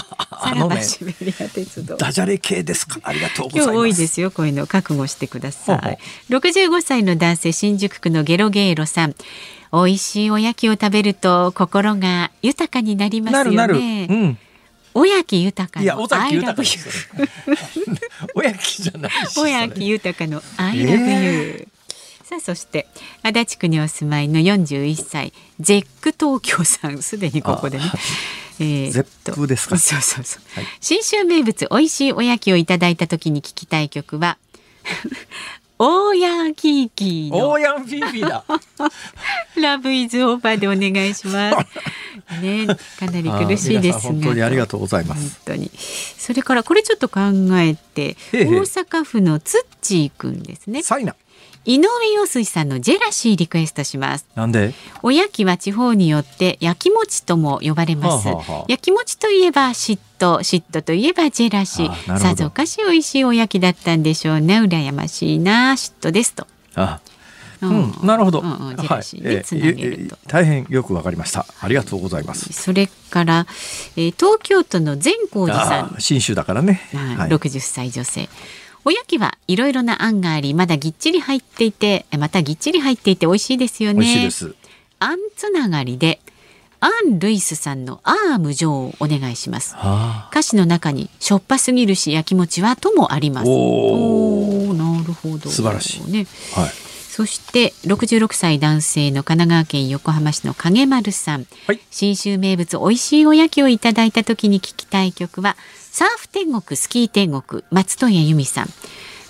[0.55, 1.97] らばシベリア鉄道。
[1.97, 2.99] ダジャレ系ですか？
[3.05, 3.65] ありがとうございます。
[3.65, 5.79] 今日多いですよこういうの覚悟してください。
[5.79, 9.15] ほうほ65歳の男性新宿区のゲロゲーロさん。
[9.73, 13.57] 美味しいおやきを食べると心が豊かになりますよね。
[13.57, 13.81] なるなる。
[13.81, 13.85] う
[14.27, 14.39] ん
[14.99, 21.69] おやき豊かのいや尾崎豊じゃない豊かの I love you、
[22.25, 22.87] さあそして
[23.23, 27.03] 足立区にお住まいの41歳ゼック東京さん。
[27.03, 27.85] すでにここでね。
[28.59, 29.77] えーっとゼップですか。
[29.77, 30.65] そうそうそう、はい。
[30.81, 34.39] 信州名物美味しいおやきをいただいた時に聞きたい曲は
[35.79, 38.45] 大やききのオーヤンフィーフィーだ
[39.61, 41.57] ラブイズオーバーでお願いします。
[42.43, 42.67] ね、
[42.99, 45.71] かなり苦しいです本当にありがとうございま本す当に。
[45.77, 47.21] それからこれちょっと考
[47.59, 50.83] えて、へえへえ大阪府のつっちーくんですね。
[50.83, 51.15] サイナ
[51.67, 54.27] 井上陽水さんのジェラシーリクエストします。
[54.37, 54.73] なんで？
[55.03, 58.29] おやきは地方によって焼き餅とも呼ばれます。
[58.29, 58.65] はあはあはあ。
[58.69, 62.15] 焼き餅といえば嫉妬、嫉妬といえばジェラシあなるほど。
[62.15, 62.19] ー。
[62.21, 64.61] さぞかし美味しいおやきだったんでしょうね。
[64.61, 66.47] 羨ましいな、嫉妬ですと。
[66.77, 67.01] あ
[67.63, 70.15] ううん、なるほど、うんうんジェラシーねはいつなげると。
[70.15, 71.47] えー大変よくわかりました。
[71.61, 72.53] ありがとうございます。
[72.53, 73.47] それから、
[73.97, 75.85] えー東京都の善光寺さん。
[75.87, 77.17] あー新州だからね、はい。
[77.17, 77.31] はい。
[77.31, 78.29] 60歳女性
[78.87, 84.01] おやきはいろいろなあんがありまだぎっちり入っていてまたぎっちり入っていて美味しいですよね。
[84.01, 84.55] 美味しいです。
[85.01, 86.21] あんつながりで
[86.79, 89.75] アン・ルイスさんのアームジョーをお願いします。
[89.75, 93.49] は歌詞の中にしょっぱすぎるし焼き餅はともあります。
[93.49, 94.73] おー。
[94.75, 95.51] なるほど。
[95.51, 96.09] 素晴らしい。
[96.09, 96.29] ね。
[96.57, 96.71] あはい。
[96.71, 101.81] そして66歳男性の神奈川県横浜市の影丸さん、はい。
[101.91, 105.57] 信州名物美味しいおやきをいただいた時に聞きたい曲は
[105.99, 108.67] サーフ天国スキー天国松任谷由実さん。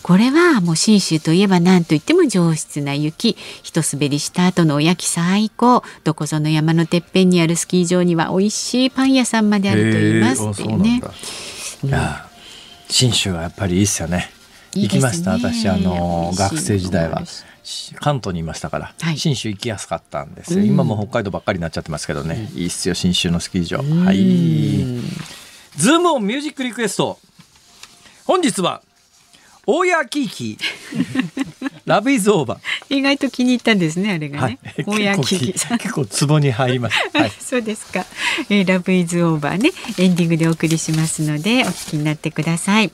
[0.02, 3.36] これはもう信州といえば何と言っても上質な雪。
[3.62, 5.84] 一滑りした後のおやき最高。
[6.02, 11.00] どこぞの山のてっぺんにあるスキー場には美味しいパン屋さんまであると言いますっていうね。
[12.88, 14.32] 信州はやっぱりいいっすよね。
[14.74, 15.02] いいですね。
[15.02, 15.68] 行きました私。
[15.68, 17.22] あの学生時代は。
[18.00, 19.18] 関東にいましたから、はい。
[19.18, 20.66] 信州行きやすかったんですよ、うん。
[20.66, 23.78] 今も北海道ばっかりになっちゃってますけどね、いいっすよ信州のスキー場。
[23.78, 24.04] うん。
[24.04, 25.45] はい
[25.76, 27.18] ズームオンミュージックリクエスト。
[28.24, 28.82] 本日は
[29.66, 30.58] 大谷キーキ。
[31.60, 32.58] ーラブイズオーバー。
[32.96, 34.52] 意外と気に入ったんですねあれがはい。
[34.52, 35.52] ね、結大谷構キ。
[35.52, 38.04] キさん結構ツボに入りました、 はい、そうですか、
[38.48, 42.90] えーラブイズオーバーねエンディングでお送りしますのでお聞きになってください。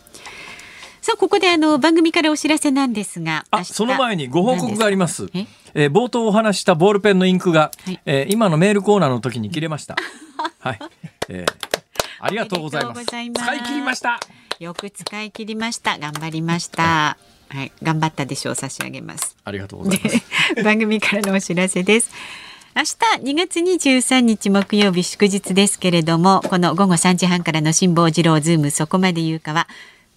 [1.00, 3.72] さあここであの番組からお知らせなんですが明あ日。
[3.72, 5.28] その前にご報告があります。
[5.34, 5.46] え？
[5.86, 8.00] ー冒頭お話ししたボールペンのインクが、はい。
[8.06, 9.96] えー今のメールコーナーの時に切れました。
[10.58, 10.78] はい、
[11.28, 11.81] えー
[12.22, 13.04] ありがとうございます。
[13.04, 14.20] 使い切りました。
[14.60, 15.98] えよく使い切りました。
[15.98, 17.16] 頑張りました。
[17.48, 17.72] はい。
[17.82, 19.36] 頑張ったでしょう差し上げます。
[19.44, 20.22] ありがとうございます。
[20.62, 22.12] 番組からのお知らせです。
[22.76, 29.68] 明日2月23日木曜日祝日ですけれどもこの午後3時半からの辛坊治郎ズームそこまで言うかは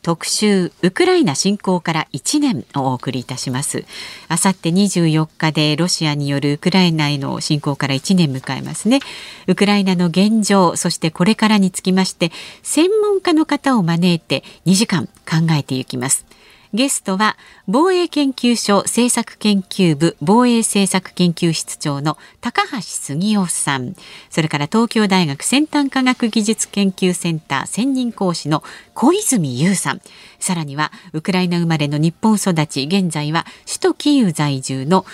[0.06, 3.86] 特集ウクライナ侵攻から1年をお送りいたします。
[4.28, 8.99] あさって24日でロシアによるウクライナへの侵攻から1年迎えますね。
[9.47, 12.32] ウクライナの現状そしてこれからにつきまして
[12.62, 16.28] 専門家の方を招いて2時間考えていきます。
[16.76, 23.96] ゲストは防衛研究所政策研究部防衛政策研究室長の高橋杉雄さん。
[24.30, 28.62] それから東京大学先端科学技術研究センター専任講師の
[28.94, 30.02] 小泉優さん。
[30.40, 35.06] さらにはウクライナ生まれの日本育ち現在は首都キーウ在住の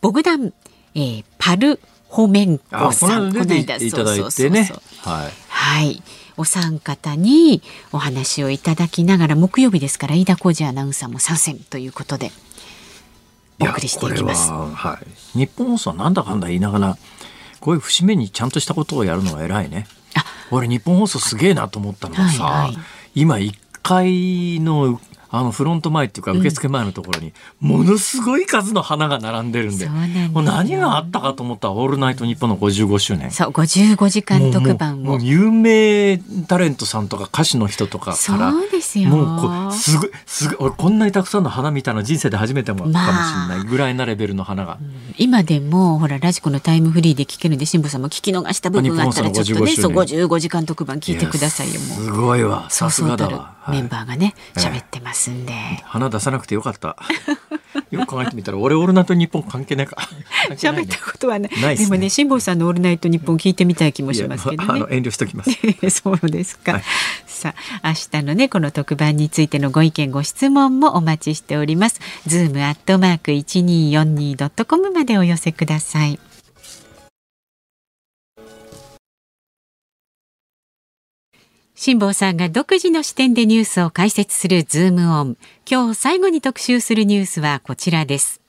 [0.00, 0.52] ボグダン、
[0.94, 1.78] えーパル
[2.08, 3.32] ホメンコさん。
[3.32, 4.30] この間出ていただいてね。
[4.30, 4.80] そうそうそう。
[5.12, 5.32] はい。
[5.48, 6.02] はい。
[6.36, 7.62] お三方に
[7.92, 12.30] お話をいただきながら木曜日ですから飯田浩二アナウンサーも参戦ということで
[13.60, 14.50] お送りしていきます。
[14.50, 15.00] はは
[15.34, 16.98] い、日本放送はなんだかんだ言いながら
[17.60, 19.86] こういう節目にちゃんとしたことをやるのが偉いね。
[20.50, 25.00] 俺日本放送すげえなと思ったのはさ、はいはい今1階の
[25.38, 33.30] あのフロント前っていうか受付前のところにものすごい数の花が並んでるんで,、もう何があったかと思ったら「オールナイトニッポン」の55周年。
[33.30, 35.18] そう55時間特番を。
[35.20, 36.18] 有名
[36.48, 38.16] タレントさんとか歌手の人とかから
[38.52, 39.08] そうですよ。
[39.10, 44.78] もうこすごいすごい俺こんなにたくさんの花見たの人生で初めてもかもしれないぐらいなレベルの花が、
[45.18, 52.04] 今でもほらラジコのタイムフリーで聞けるんで辛坊さんも聞き逃した部分があったらちょっとね日そう本放送の55 55時間特番聞いてくださいよもう。
[52.04, 52.68] すごいわ。
[52.70, 54.62] さすそうそうたるがだわ、メンバーがねええ。
[54.62, 55.52] 喋ってますんで、
[55.84, 56.96] 花出さなくてよかった。
[57.90, 59.96] よく考えてみたら俺オールナイトニッポン関係ないか。
[60.48, 60.92] 関係ないね。
[60.92, 61.52] 喋ったことはない。
[61.60, 61.76] ね。
[61.76, 64.68] でもね辛坊さんの「オールナイトニッポン」聞いてみたい気もしますけどね。
[64.68, 65.50] あの遠慮しときます。
[65.90, 66.72] そうですか。
[66.72, 66.82] はい。
[67.26, 72.00] さあ、明日のね、この特番についてのご意見、ご質問もお待ちしております。
[72.26, 76.18] ズームアットマーク一二四二ドットコムまでお寄せください。
[81.78, 85.36] 辛坊さんが独自の視点でニュースを解説するズームオン。
[85.70, 88.40] 今日最後に特集するニュースはこちらです。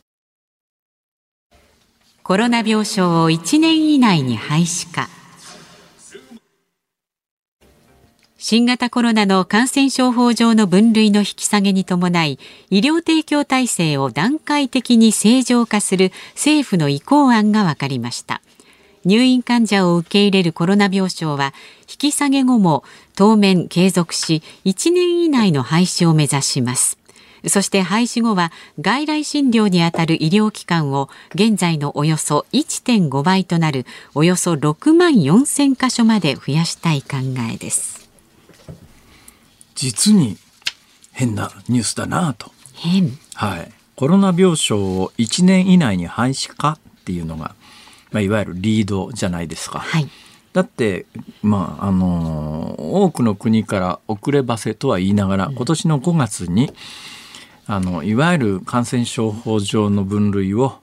[2.23, 5.09] コロナ病床を1年以内に廃止か。
[8.37, 18.41] 新型コロナの感染症法上の分類の引き下げに伴い医療提供体制を段階的に正常化する政府の意向案が分かりました
[19.07, 21.53] 入院患者を受け入れるコロナ病床は
[21.89, 22.83] 引き下げ後も
[23.15, 26.97] 当面継続し1年以内の廃止を目指します。
[27.47, 28.51] そして廃止後は
[28.81, 37.17] 外来診療にあたる医療機関を現在のおよそ1.5倍となるおよそ6万4千箇所まで増やしたい考
[37.53, 38.09] えです。
[39.75, 40.37] 実に
[41.13, 43.17] 変なニュースだなと、変。
[43.35, 47.55] はい、コロナ病床を1年以内に廃止かっていうのが、
[48.11, 49.79] まあ、いわゆるリードじゃないですか。
[49.79, 50.09] はい。
[50.53, 51.05] だって、
[51.43, 56.73] まああのー多くの国から遅ればせとは言いながら、今年の5月に
[57.67, 60.79] あのいわゆる感染症法上の分類を、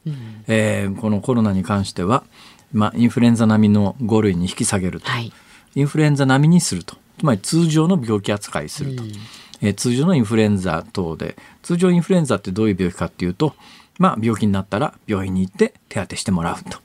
[0.46, 2.24] えーこのコロナに関しては、
[2.72, 5.32] まあ、インフルエンザ並みの5類に引き下げると、はい。
[5.74, 6.96] インフルエンザ並みにすると。
[7.18, 9.02] つまり通常の病気扱いすると、
[9.62, 11.36] えー通常のインフルエンザ等で。
[11.62, 13.54] 通常インフルエンザってどういう病気かっていうと、
[13.98, 16.78] まあ、病気になったら病院に行って手当てしてもらうと、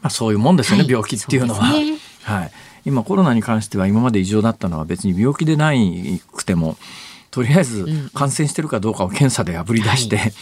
[0.00, 0.92] まあ、そういうもんですよね、はい。
[0.92, 1.72] 病気っていうのは。
[1.72, 1.98] ね。
[2.22, 2.50] はい、
[2.84, 6.76] 今コロナに関しては今まで異常だったのは別に病気でないくても
[7.30, 10.32] とりあえず感染してるかどうかを検査であぶり出して、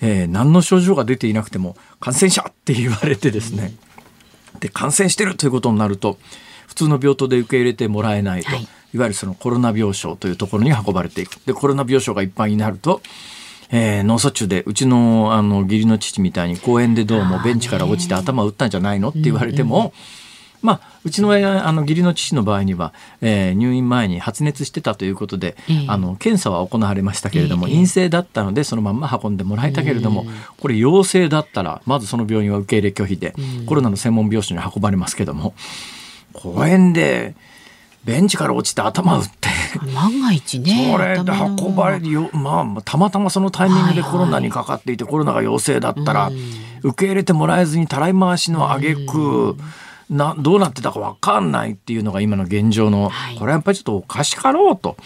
[0.00, 3.74] えー何の症状が出ていなくても感染者って言われてですね、
[4.60, 6.18] で感染してるということになると
[6.66, 8.68] 普通の病棟で受け入れてもらえないと、はい。
[8.94, 11.36] い、わゆるそのコロナ病床というところに運ばれていく。
[11.46, 13.02] でコロナ病床がいっぱいになると、
[13.70, 19.92] えー脳卒中でうちのあの義理の父みたいに公園でどうもベンチから落ちて頭を打ったんじゃないのって言われても、
[20.62, 25.84] まあ、うちのえーあの義理の父の場合には、えー入院前に発熱してたということで、ええ。
[25.88, 27.74] あの検査は行われましたけれども、ええ。
[27.74, 30.24] 陰性だったのでそのまんま運んでもらえたけれども、
[30.58, 33.34] これ陽性だったらまずその病院は受け入れ拒否で、
[33.66, 35.54] コロナの専門病床に運ばれますけども
[36.32, 37.34] 公園で
[38.04, 39.48] ベンチから落ちて頭打って。
[39.94, 46.30] 万が一ねそれで運ばれるよ、まあ、たまたまそのタイミングではいはいコロナにかかっていて、コロナが陽性だったら、
[46.82, 49.56] 受け入れてもらえずにたらい回しの挙句、
[50.10, 54.96] などうなってたか分かんないっていうのが今の現状の、はいこれはやっぱりちょっとおかしかろうと。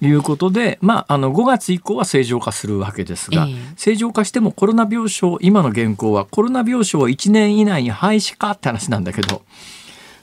[0.00, 9.42] いうことで、まあ、あの5月以降は正常化するわけですが、ええ正常化してもコロナ病床今の現行はコロナ病床を1年以内に廃止かって話なんだけど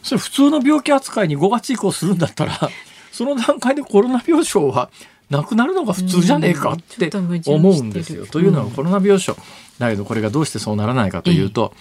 [0.06, 2.70] それ普通の病気扱いに5月以降するんだったら
[3.12, 4.90] その段階でコロナ病床は
[5.30, 7.10] なくなるのが普通じゃねえかって
[7.48, 8.28] 思うんですよ。
[8.28, 9.36] というのはうんコロナ病床
[9.80, 11.74] だけどこれがどうしてそうならないかというと、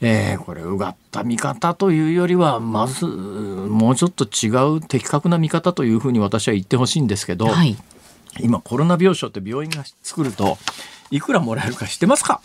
[0.00, 7.76] えーこれうがった見方というよりはまずもうちょっと違う的確な見方というふうに私は言ってほしいんですけど、はい。
[8.40, 10.56] 今コロナ病床って病院が作ると
[11.10, 12.40] いくらもらえるか知ってますか？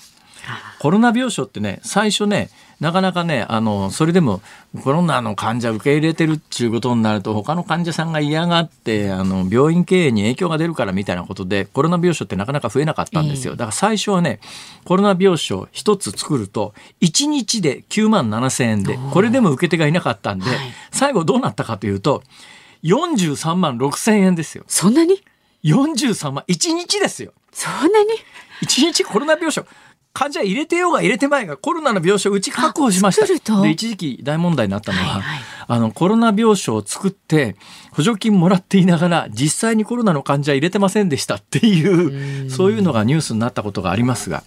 [0.79, 4.41] コロナ病床ってね最初ねなかなかねあのそれでも
[4.83, 13.53] コロナの患者受け入れてるっていうことになると他の患者さんが嫌がってあの病院経営に影響が出るからみたいなことでコロナ病床ってなかなか増えなかったんですよ。
[13.53, 14.39] だから最初はね
[14.83, 20.57] コロナ病床一つ作ると1日で9万7千円でこれでも受け手がいなかったんで、はい。
[20.91, 22.23] 最後どうなったかというと
[22.83, 24.65] 43万6千円ですよ。
[24.67, 25.23] そんなに
[25.63, 27.33] ？43万1日ですよ。
[27.51, 28.11] そんなに
[28.61, 29.65] ？1日コロナ病床
[30.15, 33.61] 患者入れてようが入れてまいがコロナの病床うち確保しました。
[33.61, 35.41] で一時期大問題になったのは、はいはい。
[35.67, 37.57] あのコロナ病床を作って
[37.91, 44.43] 補助金もらっていながら実際にコロナの患者入れてませんでしたっていうそういうのがニュースになったことがありますが。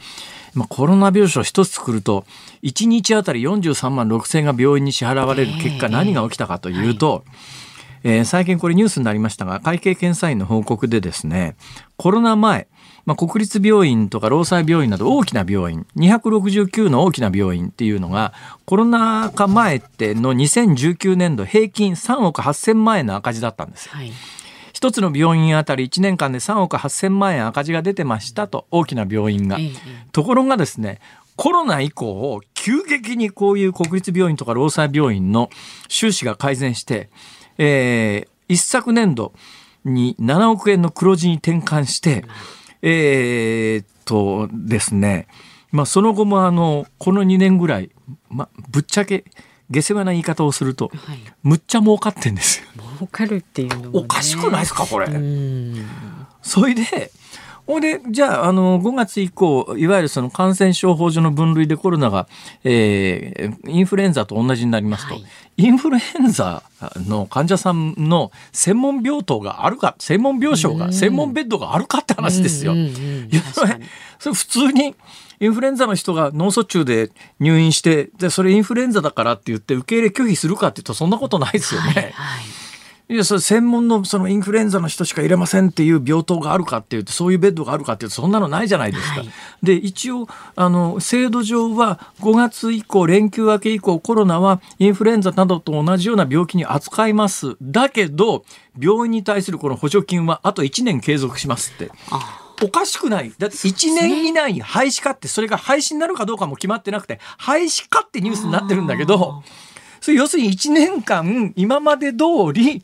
[0.55, 2.25] まあ、コロナ病床一つ作ると
[2.63, 7.23] 1日あたり43万6千円が病院に支払われる結果ええ何が起きたかというと、
[8.03, 11.55] えー、最近これニュースになりましたが会計検査院の報告でですね
[11.99, 12.67] コロナ前
[13.09, 18.35] まあ、国立病院とか労災病院など大きな病院269の大きな病院っていうのが
[18.67, 23.93] コロナ禍前っての2019年度平均3億8000万円の赤字だったんですよ。
[23.95, 24.13] はい
[24.75, 29.59] 一つの病院あたり1年間で3億8000万円赤字が出てましたと大きな病院が。
[30.13, 31.01] ところがですね
[31.35, 35.51] コロナ以降急激にこういう国立病院とか労災病院の
[35.89, 37.09] 収支が改善して、
[37.57, 39.33] えー、一昨年度
[39.85, 42.25] に7億円の黒字に転換して、
[42.83, 45.27] えー、っとですね、
[45.71, 47.91] まあ、その後もあのこの2年ぐらい、
[48.31, 49.25] まあ、ぶっちゃけ
[49.71, 52.67] 下世話な言い方をすると、はい、むっちゃ儲かってんですよ。
[52.97, 55.09] 儲かるっていうのも、ね、おかしくないですかこれ。
[56.43, 57.11] それで
[57.69, 62.27] ほんで、じゃあ、あの、5月以降、いわゆるその感染症法上の分類でコロナが、
[62.65, 65.25] えー、インフルエンザと同じになりますと、はい、
[65.59, 66.63] インフルエンザ
[66.97, 72.73] の患者さんの専門病棟があるか、専門病床が、専門ベッドがあるかって話ですよ。
[73.53, 74.95] それ普通に、
[75.39, 81.91] インフルエンザの人が脳卒中で入院して、で、それインフルエンザだからって言って受け入れ拒否するかっていうと、そんなことないですよね。
[81.91, 82.13] はいはい
[83.11, 89.21] いやそれ専門のそのインフルエンザの人しか入れませんっていう病棟があるかっていうとそういうベッドがあるかっていうとそんなのないじゃないですか。
[89.21, 89.31] はい、
[89.63, 98.45] で一応あの制度上は5月以降連休明け以降コロナはインフルエンザなどと同じような病気に扱いますだけど
[98.79, 101.91] 病院に対するこの補助金はあと1年継続しますって。
[102.61, 103.33] おかしくない。
[103.39, 109.45] だって1年以内に廃止かって、それが廃止になるかどうかも決まってなくて、廃止かってニュースになってるんだけど、
[110.09, 112.83] それ要するに1年間今まで通り、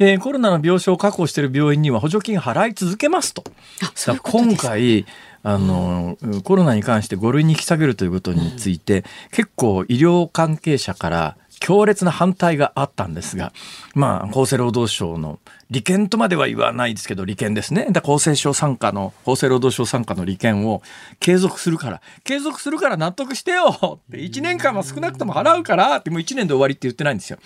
[0.00, 3.44] えー、コロナの病床を確保している病院には補助金払い続けますと。
[3.46, 5.06] うう今回
[5.44, 13.52] あの、うん、コロナに関して5類に引き下げるということについて、うん、結構医療関係者から強烈な反対があったんですが、
[13.94, 15.38] まあ、厚生労働省の
[15.70, 17.88] 利権とまでは言わないですけど利権ですね。
[17.90, 20.82] だ厚生省参加の厚生労働省参加の利権を
[21.20, 27.38] 継続するから継続するから納得してよって1年間は少なくとも払うからってもう1年で終わりって言ってないんですよ。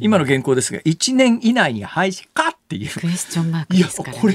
[0.00, 2.90] 今の原稿ですが1年以内に廃止かっていう。
[2.92, 4.14] クエスチョンマークですからね。
[4.14, 4.34] いやこれ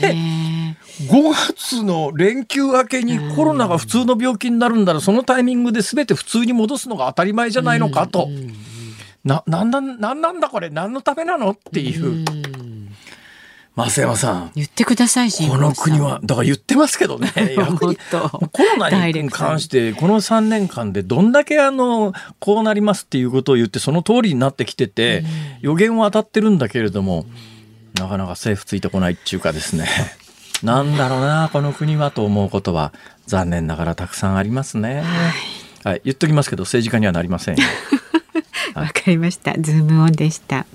[1.22, 8.28] 5月の連休明けにコロナが普通の病気になるんだらそのタイミングで全て普通に戻すのが当たり前じゃないのかと。
[9.24, 11.52] な、なんだ、なんなんだこれ何のためなの？
[11.52, 12.26] っていう。
[13.76, 14.52] 増山さん。
[14.56, 17.32] 言ってくださいこの国はだから言ってますけどね。
[18.52, 25.24] コロナに関してこの3年間でどんだけあのこうなりますっていうことを言ってその通りになってきてて
[25.62, 27.26] 予言は当たってるんだけれども
[28.00, 29.88] なかなか政府ついてこないっていうかですね。
[30.62, 32.94] なんだろうなこの国はと思うことは
[33.26, 35.02] 残念ながらたくさんありますね。
[35.02, 37.56] はい、はい、言っときますけど政治家にはなりません。
[38.76, 39.54] わかりました。
[39.60, 40.66] ズームオンでした。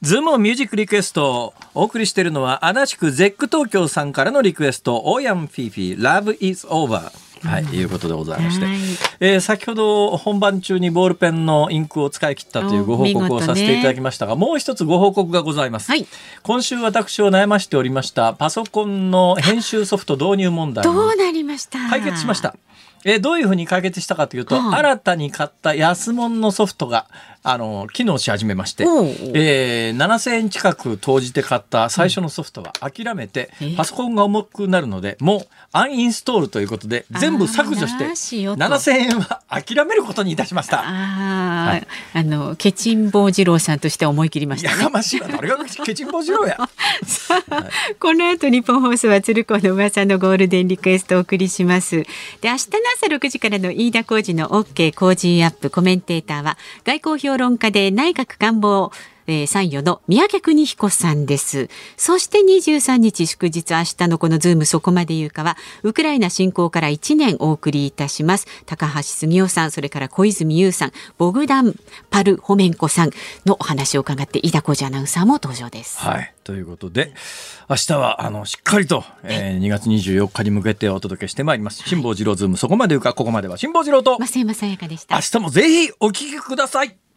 [0.00, 7.10] ズームミュージックリクエストお送りしているのは足立区ゼック東京さんからのリクエストオーヤンフィーフィー Love is over
[7.42, 8.66] はい、うん、いうことでございまして、
[9.20, 16.06] えー、先ほど本番中にボールペンのインクを使い切ったというご報告をさせていただきましたが、ね、もう一つご報告がございます、はい、
[16.42, 21.78] 今週私を悩ましておりましたパソコンの編集ソフト導入問題どうなりました？
[21.88, 22.54] 解決しました。
[23.04, 27.06] えどういうふうに解決したかというと、うん、新たに買った安物のソフトが
[27.42, 35.40] あの機能し始めまして、えー、7000円近く投じて買った最初のソフトは諦めて、うん、パソコンが重くなるのでもう
[35.72, 40.80] アンインストールということで全部削除して7000円は諦めることにいたしました。
[40.80, 46.58] あ,、はい、あのケチンボウ二郎さんとして思い切りました、ね、やかましいわ誰がケチンボウ二郎や。
[47.04, 51.96] さあ、はい、この後日本放送は鶴子の噂のゴールデンリクエストをお送りします。
[51.96, 52.06] で
[52.44, 58.90] 明日の朝6時からの飯田浩二の OK 工事アップコメンテーターは外交評論家で内閣官房
[59.28, 61.68] えー、参与の三宅邦彦さんです。
[61.96, 68.46] そして23日祝日明日のこのズームそこまで言うかは、ウクライナ侵攻から1年お送りいたします。
[68.64, 71.74] 高橋杉雄さん、それから小泉優さん、ボグダン・
[72.10, 73.10] パルホメンコさん
[73.44, 75.98] のお話を伺って、飯田浩司アナウンサーも登場です。
[75.98, 76.34] はい。
[76.42, 77.12] ということで、
[77.68, 81.82] 明日はあのしっかりと、えー、2月24日に向けてお届けしてまいります。
[81.86, 85.16] 辛坊治郎ズームそこまで言うかここまでは辛坊治郎と増山さやかでした。
[85.16, 87.07] 明日もぜひお聞きください。